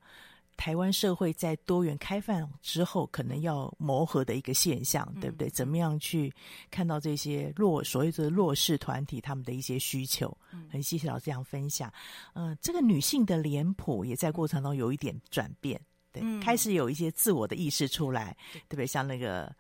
[0.61, 5.49] 台湾社会在多元开放之后，可能要磨合的一个现象，对不对？
[5.49, 6.35] 怎么样去
[6.69, 10.37] 看到这些弱所谓的弱势团体他们的一些需求？
[10.69, 11.89] 很谢谢老师这样分享。
[12.35, 18.85] 嗯、呃，这个女性的脸谱也在过程中有一点转变，对，开始有一些自我的意识出来，对不对？
[18.85, 19.55] 像那个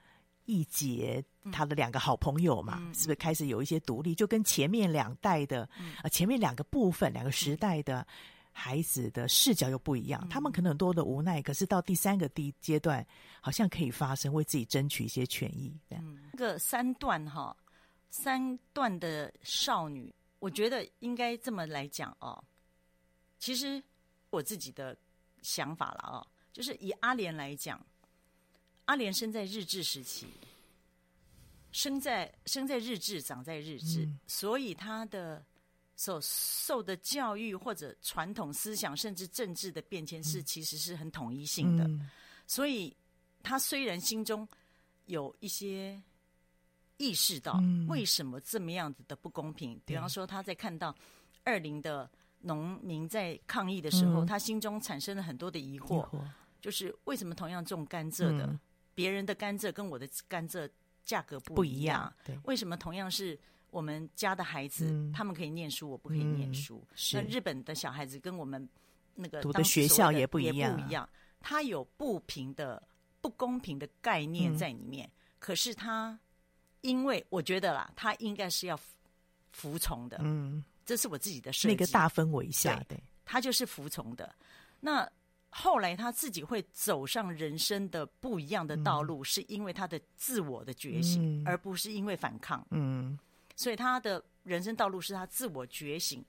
[0.48, 4.14] 易杰他的两个好朋友嘛，是不是开始有一些独立？
[4.14, 5.68] 就跟前面两代的，
[6.02, 8.04] 呃，前面两个部分、两个时代的。
[8.50, 13.06] 孩子的视角又不一样，他们可能很多的无奈，可是到第三个第阶段，
[13.40, 15.78] 好像可以发声，为自己争取一些权益。
[15.90, 17.56] 嗯，这个三段哈，
[18.11, 22.42] 三段的少女，我觉得应该这么来讲哦。
[23.38, 23.80] 其实
[24.30, 24.96] 我自己的
[25.40, 27.80] 想法了哦，就是以阿莲来讲，
[28.88, 30.27] 阿莲生在日治时期，
[31.72, 35.42] 生在生在日治，长在日治，嗯、所以他的。
[36.01, 41.83] 所受的教育或者传统思想，甚至政治的变迁，是其实是很统一性的。
[41.88, 42.09] 嗯、
[42.46, 42.96] 所以，
[43.42, 44.46] 他虽然心中
[45.07, 46.01] 有一些
[46.98, 50.94] 意识到为什么这么样子的不公平，嗯、比方说他在看到
[51.42, 52.09] 二零的
[52.42, 56.24] 农民在抗议的时候，嗯、他心中产生了很多的疑惑，疑惑。
[56.61, 58.61] 就是为什么同样种甘蔗的，嗯、
[58.98, 60.68] 别人的甘蔗跟我的甘蔗
[61.04, 62.12] 价格不一样？
[62.24, 63.38] 不一样，为什么同样是？
[63.70, 66.82] 我们家的孩子，嗯、他们可以念书，我不可以念书。
[66.88, 68.66] 嗯、那日本的小孩子跟我们
[69.14, 71.06] 那个读的学校也不一样，不一样。
[71.38, 72.82] 他有不平的、
[73.20, 75.06] 不公平的概念在里面。
[75.06, 76.18] 嗯、可是他，
[76.80, 78.80] 因为我觉得啦，他应该是要
[79.52, 80.16] 服从的。
[80.22, 81.74] 嗯，这是我自己的设计。
[81.74, 84.34] 那个大氛围下，对，对他就是服从的。
[84.80, 85.06] 那
[85.50, 92.64] 后来他自己会走上人生的不一样的道路，嗯、是因为他的自我的觉醒，嗯、而不是因为反抗。
[92.70, 93.18] 嗯。
[93.56, 96.24] 所以他的人生道路是他自我觉醒，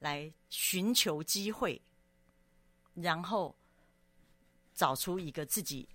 [0.00, 1.80] 来寻求机会，
[2.94, 3.54] 然后
[4.74, 5.88] 找出一个自己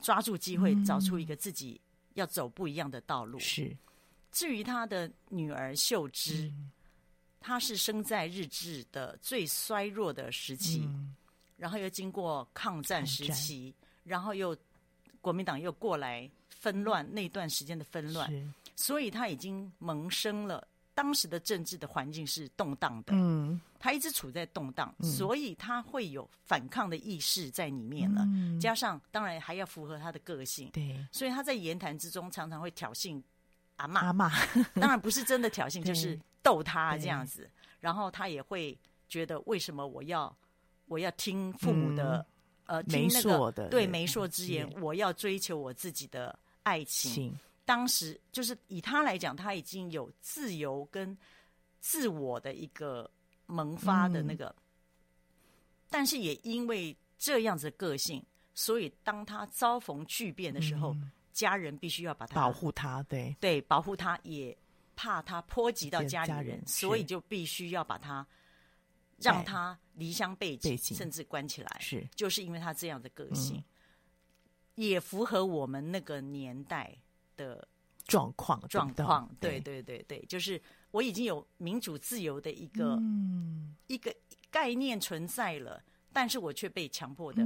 [0.00, 1.78] 抓住机会，找出一个自己
[2.14, 3.38] 要走不一样的道路。
[3.38, 3.76] 是。
[4.30, 6.50] 至于他的女儿秀芝，
[7.38, 10.88] 她是生在日治的最衰弱的时期，
[11.62, 13.72] 然后又经过抗战时期，
[14.02, 14.56] 然后又
[15.20, 18.28] 国民党又过来纷乱，那段时间的纷乱。
[18.74, 28.22] 所以他已经萌生了当时的政治的环境是动荡的，嗯，他一直处在动荡，嗯、所以他会有反抗的意识在里面了。
[28.24, 33.22] 嗯、加上当然还要符合他的个性，对，所以他在言谈之中常常会挑衅
[33.76, 34.28] 阿妈，阿妈
[34.74, 37.48] 当然不是真的挑衅，就是逗他这样子。
[37.78, 38.76] 然后他也会
[39.08, 40.34] 觉得为什么我要
[40.92, 42.24] 我要听父母的、
[42.66, 47.34] 嗯、呃听那个的对媒妁之言，我要追求我自己的爱情。
[47.64, 51.16] 当时就是以他来讲，他已经有自由跟
[51.80, 53.10] 自我的一个
[53.46, 54.62] 萌发的那个，嗯、
[55.88, 63.34] 但是也因为这样子的个性，所以当他遭逢巨变的时候，嗯、家人必须要把他保护他，对。
[63.40, 64.54] 对，保护他，也
[64.94, 68.26] 怕他波及到家里人，人所以就必须要把他
[69.22, 73.64] 让他离乡背井，甚至关起来，是就是因为他这样的个性，嗯、
[74.74, 76.98] 也符合我们那个年代。
[77.34, 77.66] 的
[78.04, 80.60] 状况状况，对对对对，就是
[80.90, 84.14] 我已经有民主自由的一个、嗯、一个
[84.50, 87.42] 概念存在了，但是我却被强迫的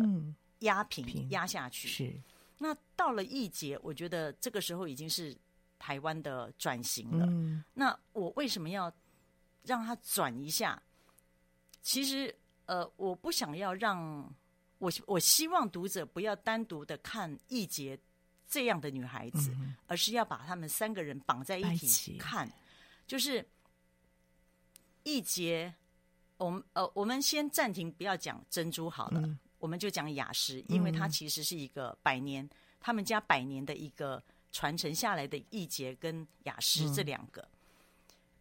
[0.59, 1.87] 压平、嗯、压下去。
[1.87, 2.21] 是，
[2.59, 5.35] 那到了一节，我觉得这个时候已经是
[5.79, 7.25] 台湾的转型了。
[7.27, 8.93] 嗯、那我为什么要
[9.63, 10.83] 让他转一下？
[11.87, 12.35] 其实，
[12.65, 14.29] 呃，我不想要让
[14.79, 17.97] 我我希望读者不要单独的看易杰。
[18.49, 22.49] 这样的女孩子，嗯、而是要把他们三个人绑在一起看。
[23.05, 23.45] 就是
[25.03, 25.75] 易杰，
[26.37, 34.23] 我们呃，我们先暂停，不要讲珍珠好了，嗯、我们就讲雅诗，因为它其实是一个百年，嗯、他们家百年的一个
[34.53, 37.47] 传承下来的易节跟雅诗这两个。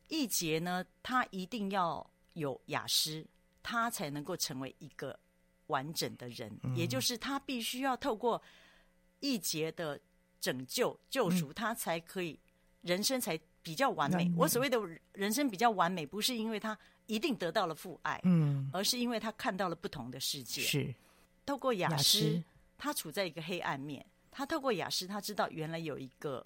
[0.07, 3.25] 易洁、嗯、呢，他一定要有雅诗，
[3.66, 5.20] 她才能够成为一个
[5.66, 8.39] 完整的人，嗯、也就是他必须要透过
[9.20, 9.99] 一劫的
[10.39, 12.39] 拯救救赎，他才可以
[12.82, 14.32] 人生才比较完美。
[14.38, 14.80] 我所谓的
[15.13, 20.61] 人生比较完美，不是因为他一定得到了父爱，嗯，而是因为他看到了不同的世界。
[20.61, 20.93] 是
[21.43, 22.43] 透过雅思，
[22.78, 26.45] 他处在一个黑暗面，他透过雅思，他知道原来有一个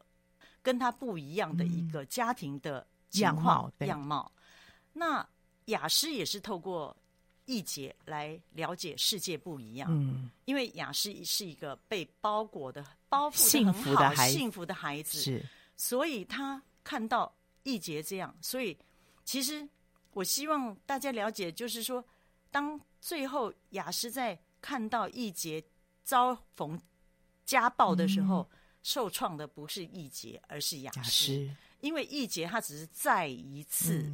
[0.62, 4.32] 跟他不一样的一个家庭的样貌样貌。
[4.94, 5.28] 那
[5.66, 6.96] 雅思也是透过。
[7.50, 15.46] 义劫来了解世界不一样，嗯，因为亚斯是一个被包裹的、包覆的很好、幸福的孩子，幸福的孩子，是，
[15.76, 18.78] 所以他看到义劫这样，所以
[19.26, 19.68] 其实
[20.12, 22.06] 我希望大家了解，就是说，
[22.52, 25.64] 当最后亚斯在看到义劫
[26.04, 26.80] 遭逢
[27.46, 31.50] 家暴的时候，嗯、受创的不是义劫，而是亚斯，
[31.82, 34.08] 因为义劫他只是再一次。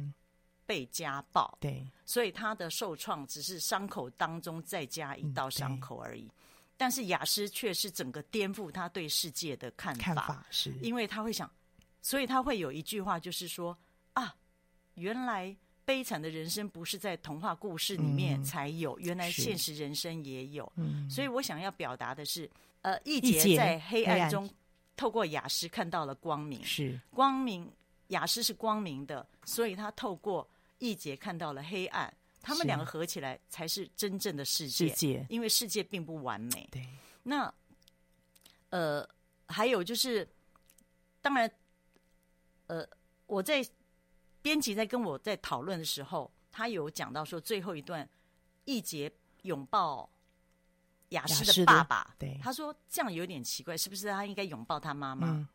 [0.66, 6.22] 嗯被家暴，对，所以他的受创只是伤口当中再加一道伤口而已。
[6.22, 6.30] 嗯、
[6.76, 10.74] 但是雅思却是整个颠覆他对世界的看法，看法是。
[10.82, 11.48] 因为他会想，
[12.02, 13.78] 所以他会有一句话，就是说
[14.14, 14.34] 啊，
[14.94, 20.70] 原来悲惨的人生不是在童话故事里面才有，嗯、原来现实人生也有。
[20.74, 22.50] 嗯、所以我想要表达的是，
[22.82, 24.50] 呃，一杰在黑暗中
[24.96, 27.00] 透过雅思看到了光明，是。
[27.12, 27.70] 光明，
[28.08, 30.44] 雅思是光明的，所以他透过。
[30.78, 32.12] 义杰看到了黑暗，
[32.42, 34.88] 他们两个合起来才是真正的世界。
[34.88, 36.68] 世界，因为世界并不完美。
[36.70, 36.86] 对，
[37.22, 37.52] 那
[38.70, 39.08] 呃，
[39.46, 40.28] 还有就是，
[41.22, 41.50] 当然，
[42.66, 42.86] 呃，
[43.26, 43.66] 我在
[44.42, 48.08] 编辑在跟我在讨论的时候，他有讲到说最后一段，
[48.64, 49.10] 一杰
[49.42, 50.08] 拥抱
[51.08, 52.14] 雅诗的爸爸。
[52.18, 55.28] 对，他说这样有点奇怪，是不是他应该拥抱他妈妈？
[55.28, 55.48] 嗯，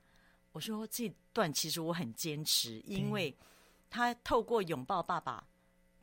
[0.51, 3.33] 我说这段其实我很坚持，因为。
[3.91, 5.45] 他透过拥抱爸爸，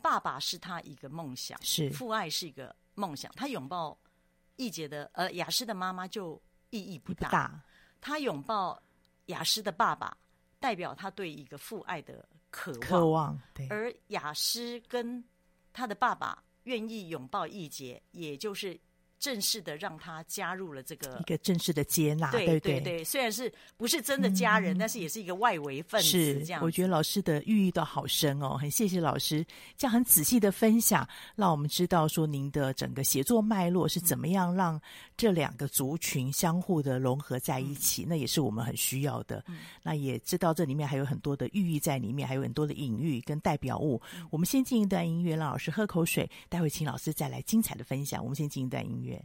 [0.01, 3.32] 爸爸是他一个梦想，是父爱是一个梦想。
[3.34, 3.99] 他拥抱
[4.55, 7.26] 易杰的呃雅诗的妈妈就意义不大。
[7.28, 7.61] 不大，
[8.01, 8.80] 他拥抱
[9.26, 10.16] 雅诗的爸爸，
[10.61, 12.80] 代表他对一个父爱的渴望。
[12.80, 13.66] 渴望，对。
[13.68, 15.24] 而雅诗跟
[15.72, 18.78] 他的爸爸愿意拥抱易杰，也就是。
[19.19, 26.07] 正式的让他加入了这个一个正式的接纳，对对对，对，虽然是不是真的家人，嗯、但是也是一个外围分子。
[26.07, 29.45] 是这样，我觉得老师的寓意都好深哦，很谢谢老师
[29.77, 34.81] 这样很仔细的分享，让我们知道说您的整个写作脉络是怎么样让
[35.16, 39.43] 这两个族群相互的融合在一起，嗯、那也是我们很需要的。
[39.49, 44.01] 嗯、那也知道这里面还有很多的寓意在里面，还有很多的隐喻跟代表物。
[44.14, 48.23] 嗯、我们先进一段音乐，让老师喝口水，待会请老师再来精彩的分享。
[48.23, 49.08] 我们先进一段音乐。
[49.09, 49.25] 北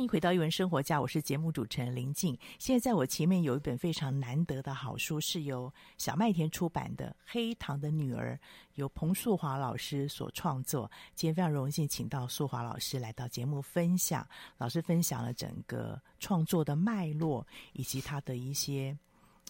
[0.00, 2.34] 欢迎回到《一文生活家》，我是节目主持人林静。
[2.58, 8.34] 现在在我前面有一本非常难得的好书，是由小麦田出版的《黑糖的女儿》，
[8.76, 10.90] 由彭素华老师所创作。
[11.14, 14.26] 今天非常荣幸请到素华老师来到节目分享，
[14.56, 18.96] 老师分享了整个创作的脉络，以及他的一些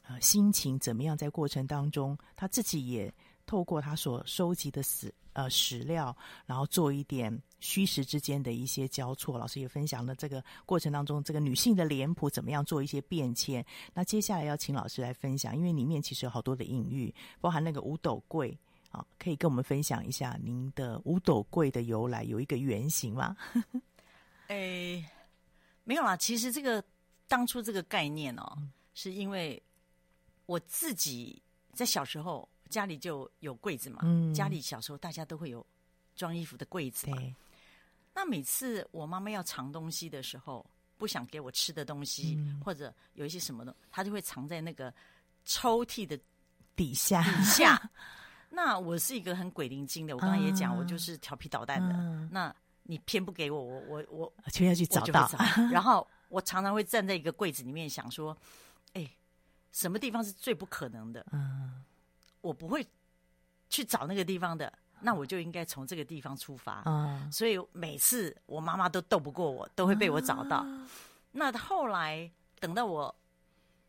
[0.03, 3.15] 呃心情怎么样，在过程当中他自己也
[3.47, 7.41] 透过他所收集的史呃史料，然后做一点。
[7.61, 13.65] 虚实之间的一些交错，老师也分享了这个过程当中，这个女性的脸谱怎么样做一些变迁。
[13.95, 18.57] 那接下来要请老师来分享，因为里面其实有好多的隐喻，包含那个五斗柜
[18.91, 23.37] 啊，可以跟我们分享一下您的五斗柜的由来，有一个原型吗？
[24.49, 25.05] 诶，
[25.85, 26.83] 没有啦，其实这个
[27.29, 29.63] 当初这个概念哦，嗯、是因为
[30.47, 31.41] 我自己
[31.73, 35.65] 在小时候家里就有柜子嘛，嗯、家里小时候大家都会有
[36.17, 37.19] 装衣服的柜子嘛。
[38.13, 40.65] 那每次我妈妈要藏东西的时候，
[40.99, 44.93] 不想给我吃的东西，嗯、或者有一些什么的，她就会藏在那个
[45.45, 46.19] 抽屉的
[46.75, 47.23] 底下。
[47.23, 47.91] 底下。
[48.53, 51.95] 那我是一个很鬼灵精的，我刚刚也讲，我就是调皮捣蛋的。
[51.95, 55.29] 嗯、那你偏不给我，我我我就要去找到。
[55.29, 55.39] 找
[55.71, 58.37] 然后我常常会站在一个柜子里面想说，
[58.95, 59.09] 哎，
[59.71, 61.25] 什么地方是最不可能的？
[61.31, 61.85] 嗯，
[62.41, 62.85] 我不会
[63.69, 64.73] 去找那个地方的。
[65.03, 70.59] 那我就应该从这个地方出发，嗯，所以每次我妈妈都斗不过我，都会被我找到。
[70.59, 70.89] 啊、
[71.33, 73.15] 那后来等到我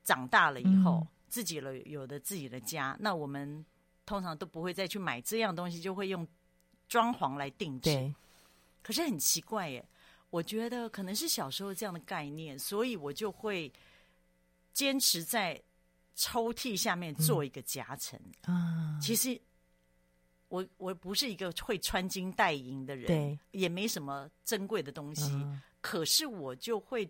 [0.03, 3.65] 长大了以后，嗯、自己了有的自己的家，那我们
[4.05, 6.27] 通常都不会再去买这样东西，就会用
[6.87, 7.89] 装潢来定制。
[7.89, 8.15] 对
[8.81, 9.85] 可是很奇怪耶，
[10.29, 13.71] 我觉得可能是小时候这样的概念，所以我就会
[14.73, 15.61] 坚持在
[16.15, 18.19] 抽屉下面做一个夹层。
[18.43, 19.39] 啊、嗯，其实。
[20.51, 27.09] 我我不是一个会穿金戴银的人，对，也没什么珍贵的东西，嗯、可是我就会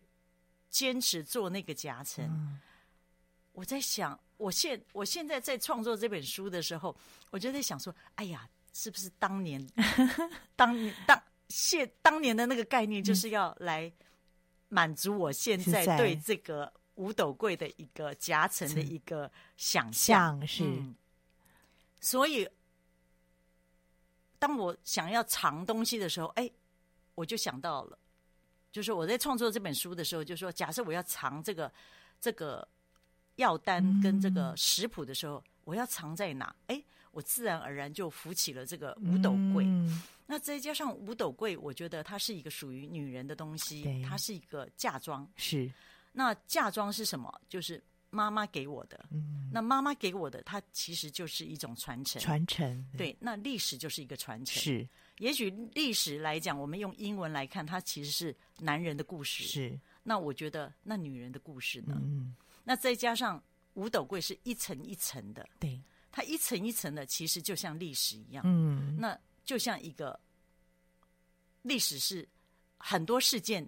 [0.70, 2.24] 坚持做那个夹层。
[2.24, 2.60] 嗯、
[3.54, 6.96] 我在想，我现我现在在创作这本书的时候，
[7.32, 9.60] 我就在想说，哎呀，是不是当年
[10.56, 10.78] 当
[11.08, 11.20] 当
[11.50, 13.92] 现当年的那个概念，就是要来
[14.70, 20.96] 满足我现在对这个五斗柜的一个夹层的一个想象，是，嗯、
[22.00, 22.48] 所以。
[24.42, 26.50] 当我想要藏东西的时候，哎，
[27.14, 28.00] 我就想到了，
[28.72, 31.72] 就是我在创作这本书的时候，就说，假设我要藏这个
[32.20, 32.68] 这个
[33.36, 36.56] 药单跟这个食谱的时候，嗯、我要藏在哪？
[36.66, 39.64] 哎，我自然而然就浮起了这个五斗柜。
[39.64, 45.30] 嗯、那再加上五斗柜，我觉得它是一个属于女人的东西，它是一个嫁妆。
[45.36, 45.72] 是，
[46.14, 47.32] 那嫁妆是什么？
[47.48, 47.80] 就是。
[48.12, 54.88] 妈妈给我的，嗯，那妈妈给我的，它其实就是一种传承，传承，对，那历史就是一个传承，是。
[55.18, 59.80] 也许历史来讲，我们用英文来看，它其实是男人的故事，是。
[60.04, 61.98] 那我觉得，那女人的故事呢？
[62.02, 63.42] 嗯，那再加上
[63.76, 65.82] 五斗柜是一层一层的，对，
[66.12, 70.20] 它一层一层的，其实就像历史一样，嗯，那就像一个
[71.62, 72.28] 历史是
[72.78, 73.68] 很多事件。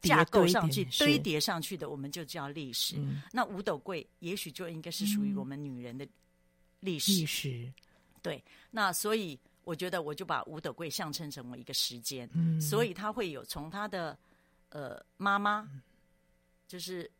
[0.00, 2.96] 架构上去堆叠上去的，我们就叫历史。
[2.98, 6.06] 嗯、那五斗柜也许就应该是属于我们女人的
[6.80, 7.12] 历史。
[7.12, 7.72] 历史，
[8.22, 8.42] 对。
[8.70, 12.28] 那所以我觉得，我就把五斗柜象征成为一个时间。
[12.32, 14.16] 嗯、所以他会有从他的
[14.70, 15.68] 呃妈妈，
[16.66, 17.10] 就是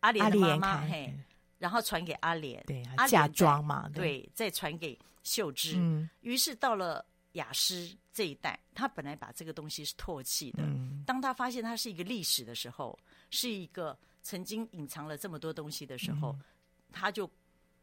[0.00, 1.12] 阿莲的妈妈，嘿，
[1.58, 5.76] 然后传给阿莲，对，阿莲嫁妆嘛，对，对，再传给秀芝。
[5.76, 7.04] 嗯、于是到了。
[7.32, 10.62] 雅诗这一代，他本来把这个东西是唾弃的。
[10.62, 12.98] 嗯、当他发现它是一个历史的时候，
[13.30, 16.42] 是一个曾经隐藏了这么多东西的时候，嗯、
[16.90, 17.30] 他就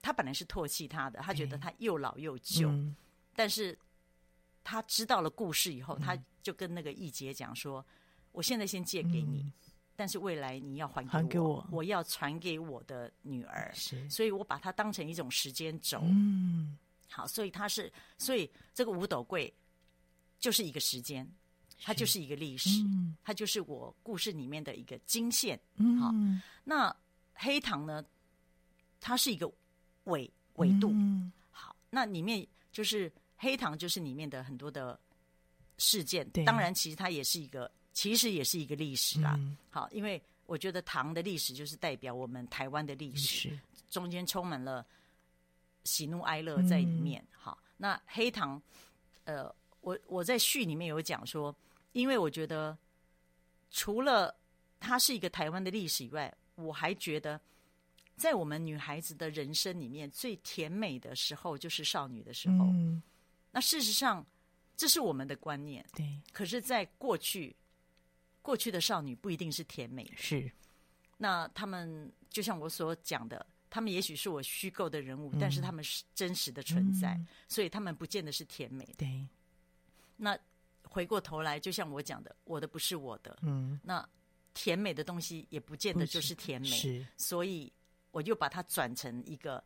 [0.02, 2.70] 他本来是唾弃他的，他觉得他又老又旧。
[2.70, 2.96] 嗯、
[3.36, 3.78] 但是
[4.64, 7.86] 他知道了故事以后，嗯、他就跟那个易杰讲说
[8.34, 9.54] ：“我现在先借给你，嗯、
[9.96, 13.72] 但是未来你要还给我，给我，我要传给我的女儿。
[13.74, 16.00] 是所以我把它当成一种时间轴。
[16.02, 16.78] 嗯”
[17.16, 19.54] 好，所以它是，所以这个五斗柜
[20.38, 21.26] 就是一个时间，
[21.82, 25.58] 它就是一个历史，嗯、它就是我故事里面的一个经线。
[25.78, 26.14] 嗯、好，
[26.66, 26.94] 那
[27.34, 28.04] 黑糖呢？
[29.00, 29.50] 它是一个
[30.06, 30.90] 纬纬度。
[30.92, 35.00] 嗯、好，那里面就是黑糖，就是里面的很多的
[35.78, 36.30] 事件。
[36.32, 39.36] 对当然，其实它也是一个，其实也是一个历史啦。
[39.38, 43.60] 嗯、好，因为我觉得糖的历史就是代表我们台湾的历史，是
[43.90, 44.86] 中间充满了
[45.86, 47.22] 喜怒哀乐在里面。
[47.22, 48.62] 嗯、好，那黑糖，
[49.24, 49.50] 呃，
[49.82, 51.56] 我我在序里面有讲说，
[51.94, 52.78] 因为我觉得
[53.72, 54.36] 除了
[54.80, 57.40] 它是一个台湾的历史以外，我还觉得
[58.18, 62.66] 在我们女孩子的人生里面，最甜美的时候就是少女的时候。
[62.66, 63.02] 嗯、
[63.52, 64.26] 那事实上，
[64.76, 65.86] 这是我们的观念。
[65.94, 67.56] 对，可是，在过去。
[68.42, 70.52] 过去的少女不一定是甜美的，是。
[71.18, 73.44] 那他们就像我所讲的，
[73.76, 78.94] 他们也许是我虚构的人物，嗯、但是他们是真实的存在，嗯、所以他们不见得是甜美的。
[79.00, 79.28] 对。
[80.16, 80.40] 那
[80.84, 83.78] 回过头来，就像我讲的，我的不是我的，嗯。
[83.84, 84.08] 那
[84.54, 87.06] 甜美的东西也不见得就是甜美，是。
[87.18, 87.70] 所以
[88.12, 89.62] 我就把它转成一个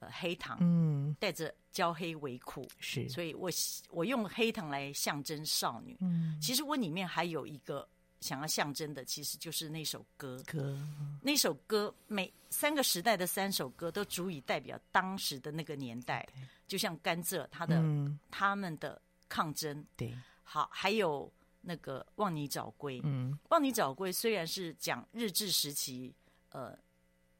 [0.00, 3.08] 呃黑糖，嗯，带着焦黑为苦，是。
[3.08, 3.50] 所以我
[3.88, 5.96] 我用黑糖来象征少女。
[6.00, 7.88] 嗯，其实我里面还有一个。
[8.20, 10.42] 想要象征的，其实就是那首歌。
[10.46, 10.76] 歌，
[11.22, 16.26] 那首歌，每三个时代的三首歌都足以代表当时的那个年代。
[16.66, 19.84] 就像甘蔗，他的、嗯、他们的抗争。
[19.96, 20.12] 对，
[20.42, 23.00] 好，还有那个望你早归。
[23.04, 26.12] 嗯，望你早归虽然是讲日治时期，
[26.50, 26.76] 呃，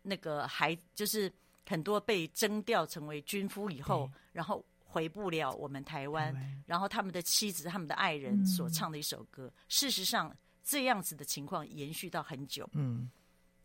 [0.03, 1.33] 那个还就是
[1.66, 9.47] 很多被征调成为军夫以后，然后回不了我们台湾，台湾然后他们的妻子、他们的爱人所唱的一首歌。
[9.47, 10.37] 嗯、事实上。
[10.69, 13.09] 这样子的情况延续到很久，嗯，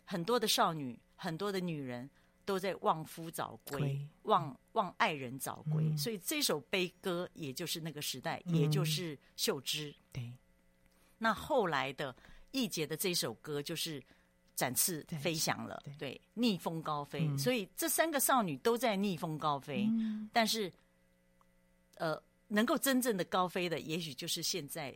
[0.06, 2.08] 很多的少女，很多的女人
[2.46, 9.92] 都在望夫早归，望望爱人早归，嗯、所以这首悲歌也就是那个时代，嗯、也就是秀芝。
[10.12, 10.32] 对，
[11.18, 12.16] 那后来的
[12.52, 14.00] 易杰的这首歌就是
[14.56, 17.26] 展翅飞翔了，对，对，逆风高飞。
[17.26, 20.72] 嗯、所以这三个少女都在逆风高飞，嗯、但是，
[21.96, 24.96] 呃，能够真正的高飞的，也许就是现在。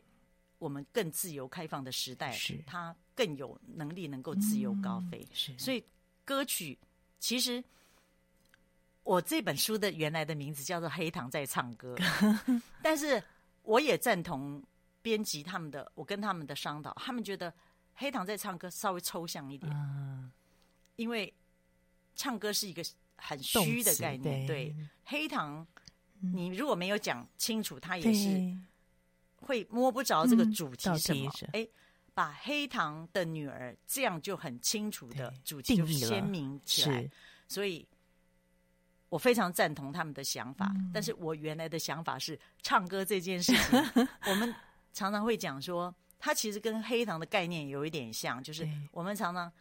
[0.57, 5.19] 我们更自由开放的时代，是他更有能力能够自由高飞。
[5.19, 5.83] 嗯、是，所以
[6.23, 6.77] 歌曲
[7.19, 7.63] 其实
[9.03, 11.95] 我这本书的原来的名字叫做《黑糖在唱歌》，
[12.81, 13.21] 但是
[13.63, 14.63] 我也赞同
[15.01, 17.51] 编辑他们的，我跟他们的商讨，他们觉得
[17.95, 20.31] 《黑糖在唱歌》稍微抽象一点，嗯、
[20.95, 21.31] 因为
[22.15, 22.83] 唱歌是一个
[23.17, 24.47] 很虚的概念。
[24.47, 25.67] 对，对，黑糖，
[26.21, 28.57] 嗯、你如果没有讲清楚，它也是。
[29.45, 31.31] 会摸不着这个主题什么？
[31.53, 31.69] 哎、嗯，
[32.15, 37.09] 把黑糖的女儿这样就很清楚的主题就鲜明起来。
[37.47, 37.87] 所以，
[39.07, 40.71] 我非常赞同他们的想法。
[40.75, 44.53] 嗯、但是我原来的想法是，唱歌这件事情， 我们
[44.93, 49.51] 常常会讲说，它其实跟黑糖的概念有一点像，就是我们常常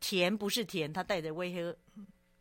[0.00, 1.76] 甜不是甜，它带着微黑、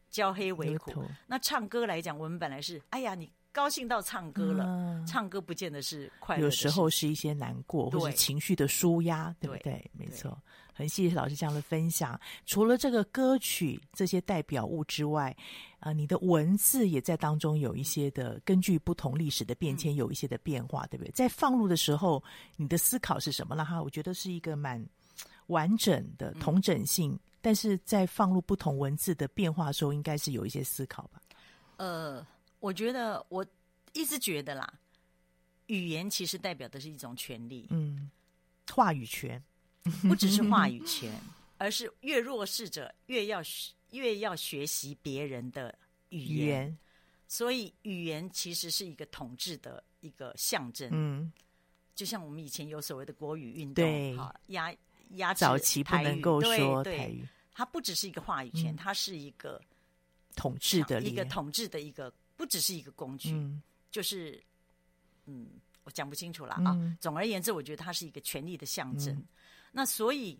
[0.10, 1.06] 焦黑为苦。
[1.28, 3.32] 那唱歌来讲，我们本来是，哎呀，你。
[3.56, 9.72] 高兴到唱歌了，嗯、唱歌不见得是快乐，有时候是一些难过或者情绪的舒压，对，不对？
[9.72, 10.38] 对没错，
[10.74, 12.20] 很谢谢老师这样的分享。
[12.46, 15.34] 除了这个歌曲这些代表物之外，
[15.80, 21.12] 啊、呃，你的文字也在当中有一些的，根据不同历史的变迁有一些的变化，嗯、对不对？
[21.12, 22.22] 在放入的时候，
[22.58, 23.64] 你的思考是什么了？
[23.64, 24.86] 哈，我觉得是一个蛮
[25.48, 31.22] 完整的同整性，嗯、但是在放入不同文字的变化的时候，应该是有一些思考吧？
[31.78, 32.28] 呃。
[32.66, 33.46] 我觉得我
[33.94, 34.68] 一直觉得啦，
[35.68, 38.10] 语言其实代表的是一种权利，嗯，
[38.74, 39.40] 话语权。
[40.02, 41.14] 不只是话语 权，
[41.60, 43.40] 而是越弱势者越要
[43.92, 45.78] 越要学习别人的
[46.10, 46.78] 语言，语言，
[47.28, 51.32] 所以语言其实是一个统治的一个象征，嗯，
[51.94, 53.86] 就像我们以前有所谓的国语运动，
[54.48, 54.74] 压
[55.18, 59.62] 压早期不能够说台语，台语，它不只是一个话语权，嗯、它是一个
[60.36, 62.12] 统治的一个统治的一个。
[62.46, 64.40] 不只是一个工具，嗯、就是，
[65.26, 66.76] 嗯，我讲不清楚了啊。
[66.76, 69.16] 嗯、总而言之，我觉得它是一个权力的象征。
[69.16, 69.28] 嗯、
[69.72, 70.40] 那所以，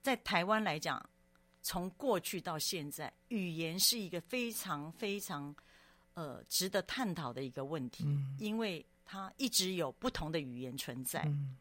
[0.00, 1.04] 在台湾来讲，
[1.60, 5.52] 从过去到现在，语言是一个非常非常
[6.14, 11.22] 呃值得探讨的一个问题，嗯、因为它一直有不同的语言存在。
[11.26, 11.56] 嗯、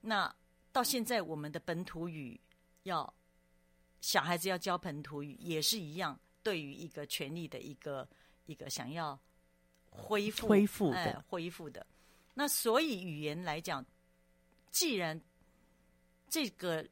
[0.00, 0.34] 那
[0.72, 2.40] 到现在，我们的本土语
[2.82, 3.14] 要
[4.00, 8.08] 小孩子要教本土语，也是一样，对于一个权力的一个。
[8.48, 9.18] 一个想要
[9.90, 11.86] 恢复、恢复的、哎、恢复的，
[12.32, 13.84] 那所以语言来讲，
[14.70, 15.20] 既然
[16.30, 16.86] 这个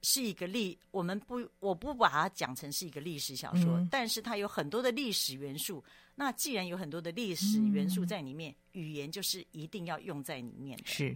[0.00, 5.84] 是一个历，我们不，我不把它讲成是一个历史小说，嗯、但是它有很多的历史元素。
[6.14, 10.86] 那既然有很多的历史元素在里面，嗯、语言就是一定要用在里面的。
[10.86, 11.14] 是，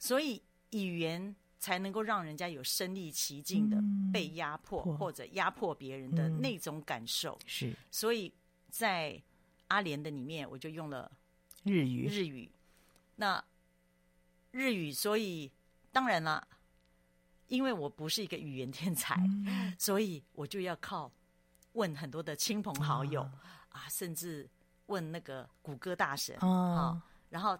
[0.00, 3.80] 所以语言才能够让人家有身历其境的
[4.12, 7.38] 被压迫、嗯、或者压迫别人的那种感受。
[7.44, 8.32] 嗯、是，所以。
[8.74, 9.22] 在
[9.68, 11.08] 阿莲的里面，我就用了
[11.62, 12.08] 日语。
[12.08, 12.50] 日语，
[13.14, 13.42] 那
[14.50, 15.48] 日语，所以
[15.92, 16.44] 当然了，
[17.46, 19.14] 因为我不是一个语言天才，
[19.46, 21.08] 嗯、 所以我就要靠
[21.74, 23.30] 问很多的亲朋好友、哦、
[23.68, 24.48] 啊，甚至
[24.86, 27.02] 问那个谷歌大神啊、哦。
[27.30, 27.56] 然后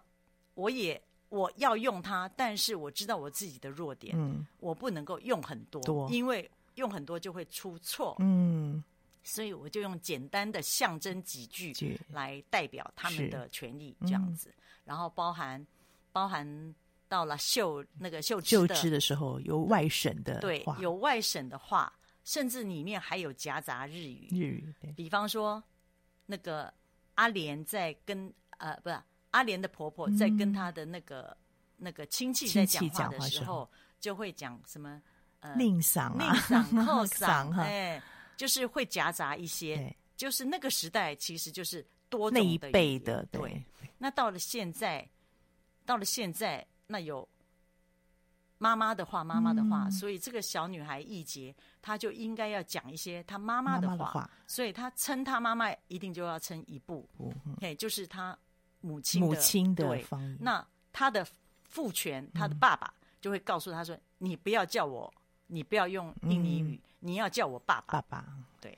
[0.53, 6.09] 我也我要用它，但是我知道我自己的弱点，嗯，我不能够用很多，多。
[6.11, 8.83] 因为用很多就会出错，嗯，
[9.25, 14.55] 所以我就用简单的象征几句句来代表他们的权益，这样子。
[14.85, 15.67] 然后包含
[16.13, 16.73] 包含。
[17.07, 24.27] 到了秀那个秀秀枝的时候，有外省的对，有外省的话，甚至里面还有夹杂日语。
[24.31, 25.63] 日语，比方说，
[26.25, 26.73] 那个
[27.13, 28.99] 阿莲在跟呃，不是
[29.29, 31.37] 阿莲的婆婆在跟她的那个、嗯、
[31.77, 33.69] 那个亲戚在讲话的时候，
[33.99, 34.99] 就会讲什么
[35.41, 38.01] 呃，宁桑、宁桑、 后桑，哎，
[38.37, 43.63] 就是会夹杂一些，就是那个时代其实就是多那一辈的对，对。
[43.97, 45.07] 那到了现在，
[45.85, 46.65] 到了现在。
[46.87, 47.27] 那有
[48.59, 58.37] 妈妈的话，妈妈的话，嗯、所以这个小女孩易洁，她就应该要讲一些她妈妈的话，妈妈的话，所以她称她妈妈一定就要称一部，嗯，嘿，就是她
[58.81, 60.37] 母亲母亲的方言。
[60.39, 60.63] 那
[60.93, 61.25] 她的
[61.63, 65.11] 父权，她的爸爸就会告诉她说：“嗯、你不要叫我，
[65.47, 68.25] 你不要用印尼语，嗯、你要叫我爸爸。”爸爸，
[68.59, 68.75] 对，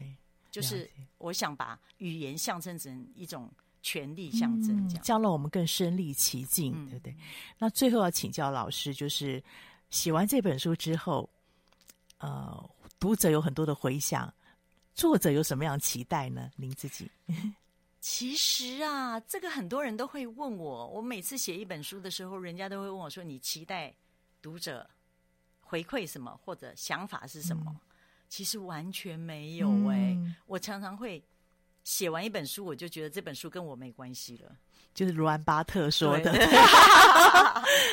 [0.51, 3.49] 就是我想把语言象征成一种。
[3.83, 7.15] 权力象征，这样、嗯、教了我们更身临其境，嗯、对不对？
[7.57, 9.41] 那最后要请教老师，就是
[9.91, 11.29] 写完这本书之后，
[12.17, 12.69] 呃，
[12.99, 14.33] 读者有很多的回响，
[14.93, 16.51] 作者有什么样的期待呢？
[16.57, 17.09] 您自己？
[18.01, 23.93] 其实啊，这个很多人都会问我，我每次写一本书的时候，人家都会问我说：“你期待
[24.41, 24.89] 读者
[25.61, 27.79] 回馈什么，或者想法是什么？”嗯、
[28.29, 31.23] 其实完全没有哎、欸，嗯、我常常会。
[31.83, 34.53] 写完一本书，我就觉得这本书跟我没关系了。
[34.93, 36.33] 就是罗安巴特说的，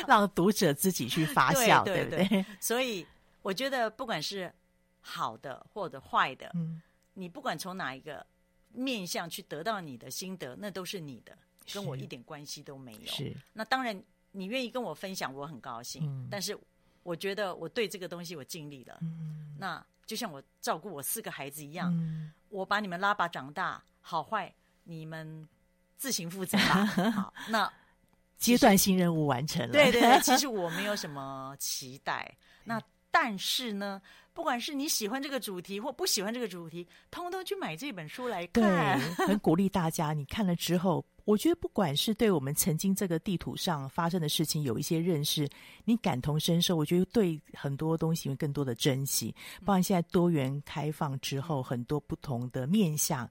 [0.08, 2.44] 让读者自己去发酵，对不对？
[2.58, 3.06] 所以
[3.40, 4.52] 我觉得，不管是
[5.00, 6.82] 好的或者坏的，嗯，
[7.12, 8.26] 你不管从哪一个
[8.72, 11.38] 面向去得到你的心得，那都是你的，
[11.72, 13.06] 跟我一点关系都没有。
[13.06, 13.32] 是。
[13.52, 16.02] 那当然，你愿意跟我分享，我很高兴。
[16.04, 16.58] 嗯，但是
[17.04, 18.98] 我觉得我对这个东西我尽力了。
[19.02, 19.86] 嗯，那。
[20.06, 25.48] 就像我照顾我四个孩子一样，嗯、我把你们拉拔长大，好坏你们
[25.96, 26.84] 自行负责吧。
[27.10, 27.72] 好，那
[28.36, 29.72] 阶段性任务完成了。
[29.72, 32.36] 对对对，其实 我没有什么期待。
[32.64, 32.78] 那
[33.10, 34.02] 但是呢，
[34.34, 38.98] 不管是你喜欢这个主题或不喜欢这个主题，通通去买这本书来看。
[39.00, 41.02] 对，很鼓励大家，你看了之后。
[41.24, 45.48] 我觉得，不管是对我们曾经这个地图上发生的事情有一些认识，
[45.86, 49.34] 你感同身受，我觉得对很多东西有更多的珍惜。
[49.64, 53.26] 包括现在多元开放之后，很多不同的面向，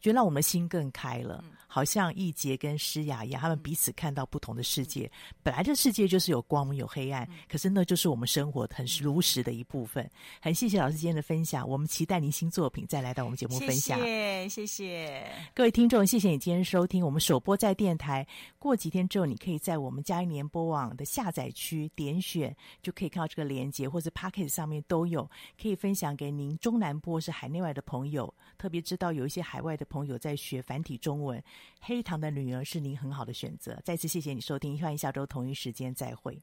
[0.00, 1.44] 觉得让我们心更开了。
[1.76, 5.10] 好像易杰跟诗雅一样，他们彼此看到不同的世界。
[5.42, 10.10] 本来这世界就是有光有黑暗，可是那就是我们生活很如实的一部分。
[10.40, 13.98] 很谢谢老师今天的分享，我们期待您新作品再来到我们节目分享。
[13.98, 18.26] 谢谢，谢谢各位听众，谢谢你今天收听我们首播在电台。
[18.58, 28.32] 过几天之后，你可以在我们嘉音联播网的下载区点选，就可以看到这个连接，或者 Podcast 上面都有，可以分享给您中南部是海内外的朋友。
[28.56, 31.42] 特别知道有一些海外的朋友在学繁体中文。
[31.80, 33.80] 黑糖的女儿是您很好的选择。
[33.84, 36.42] 再次谢谢你收听，欢迎下周同一时间再会。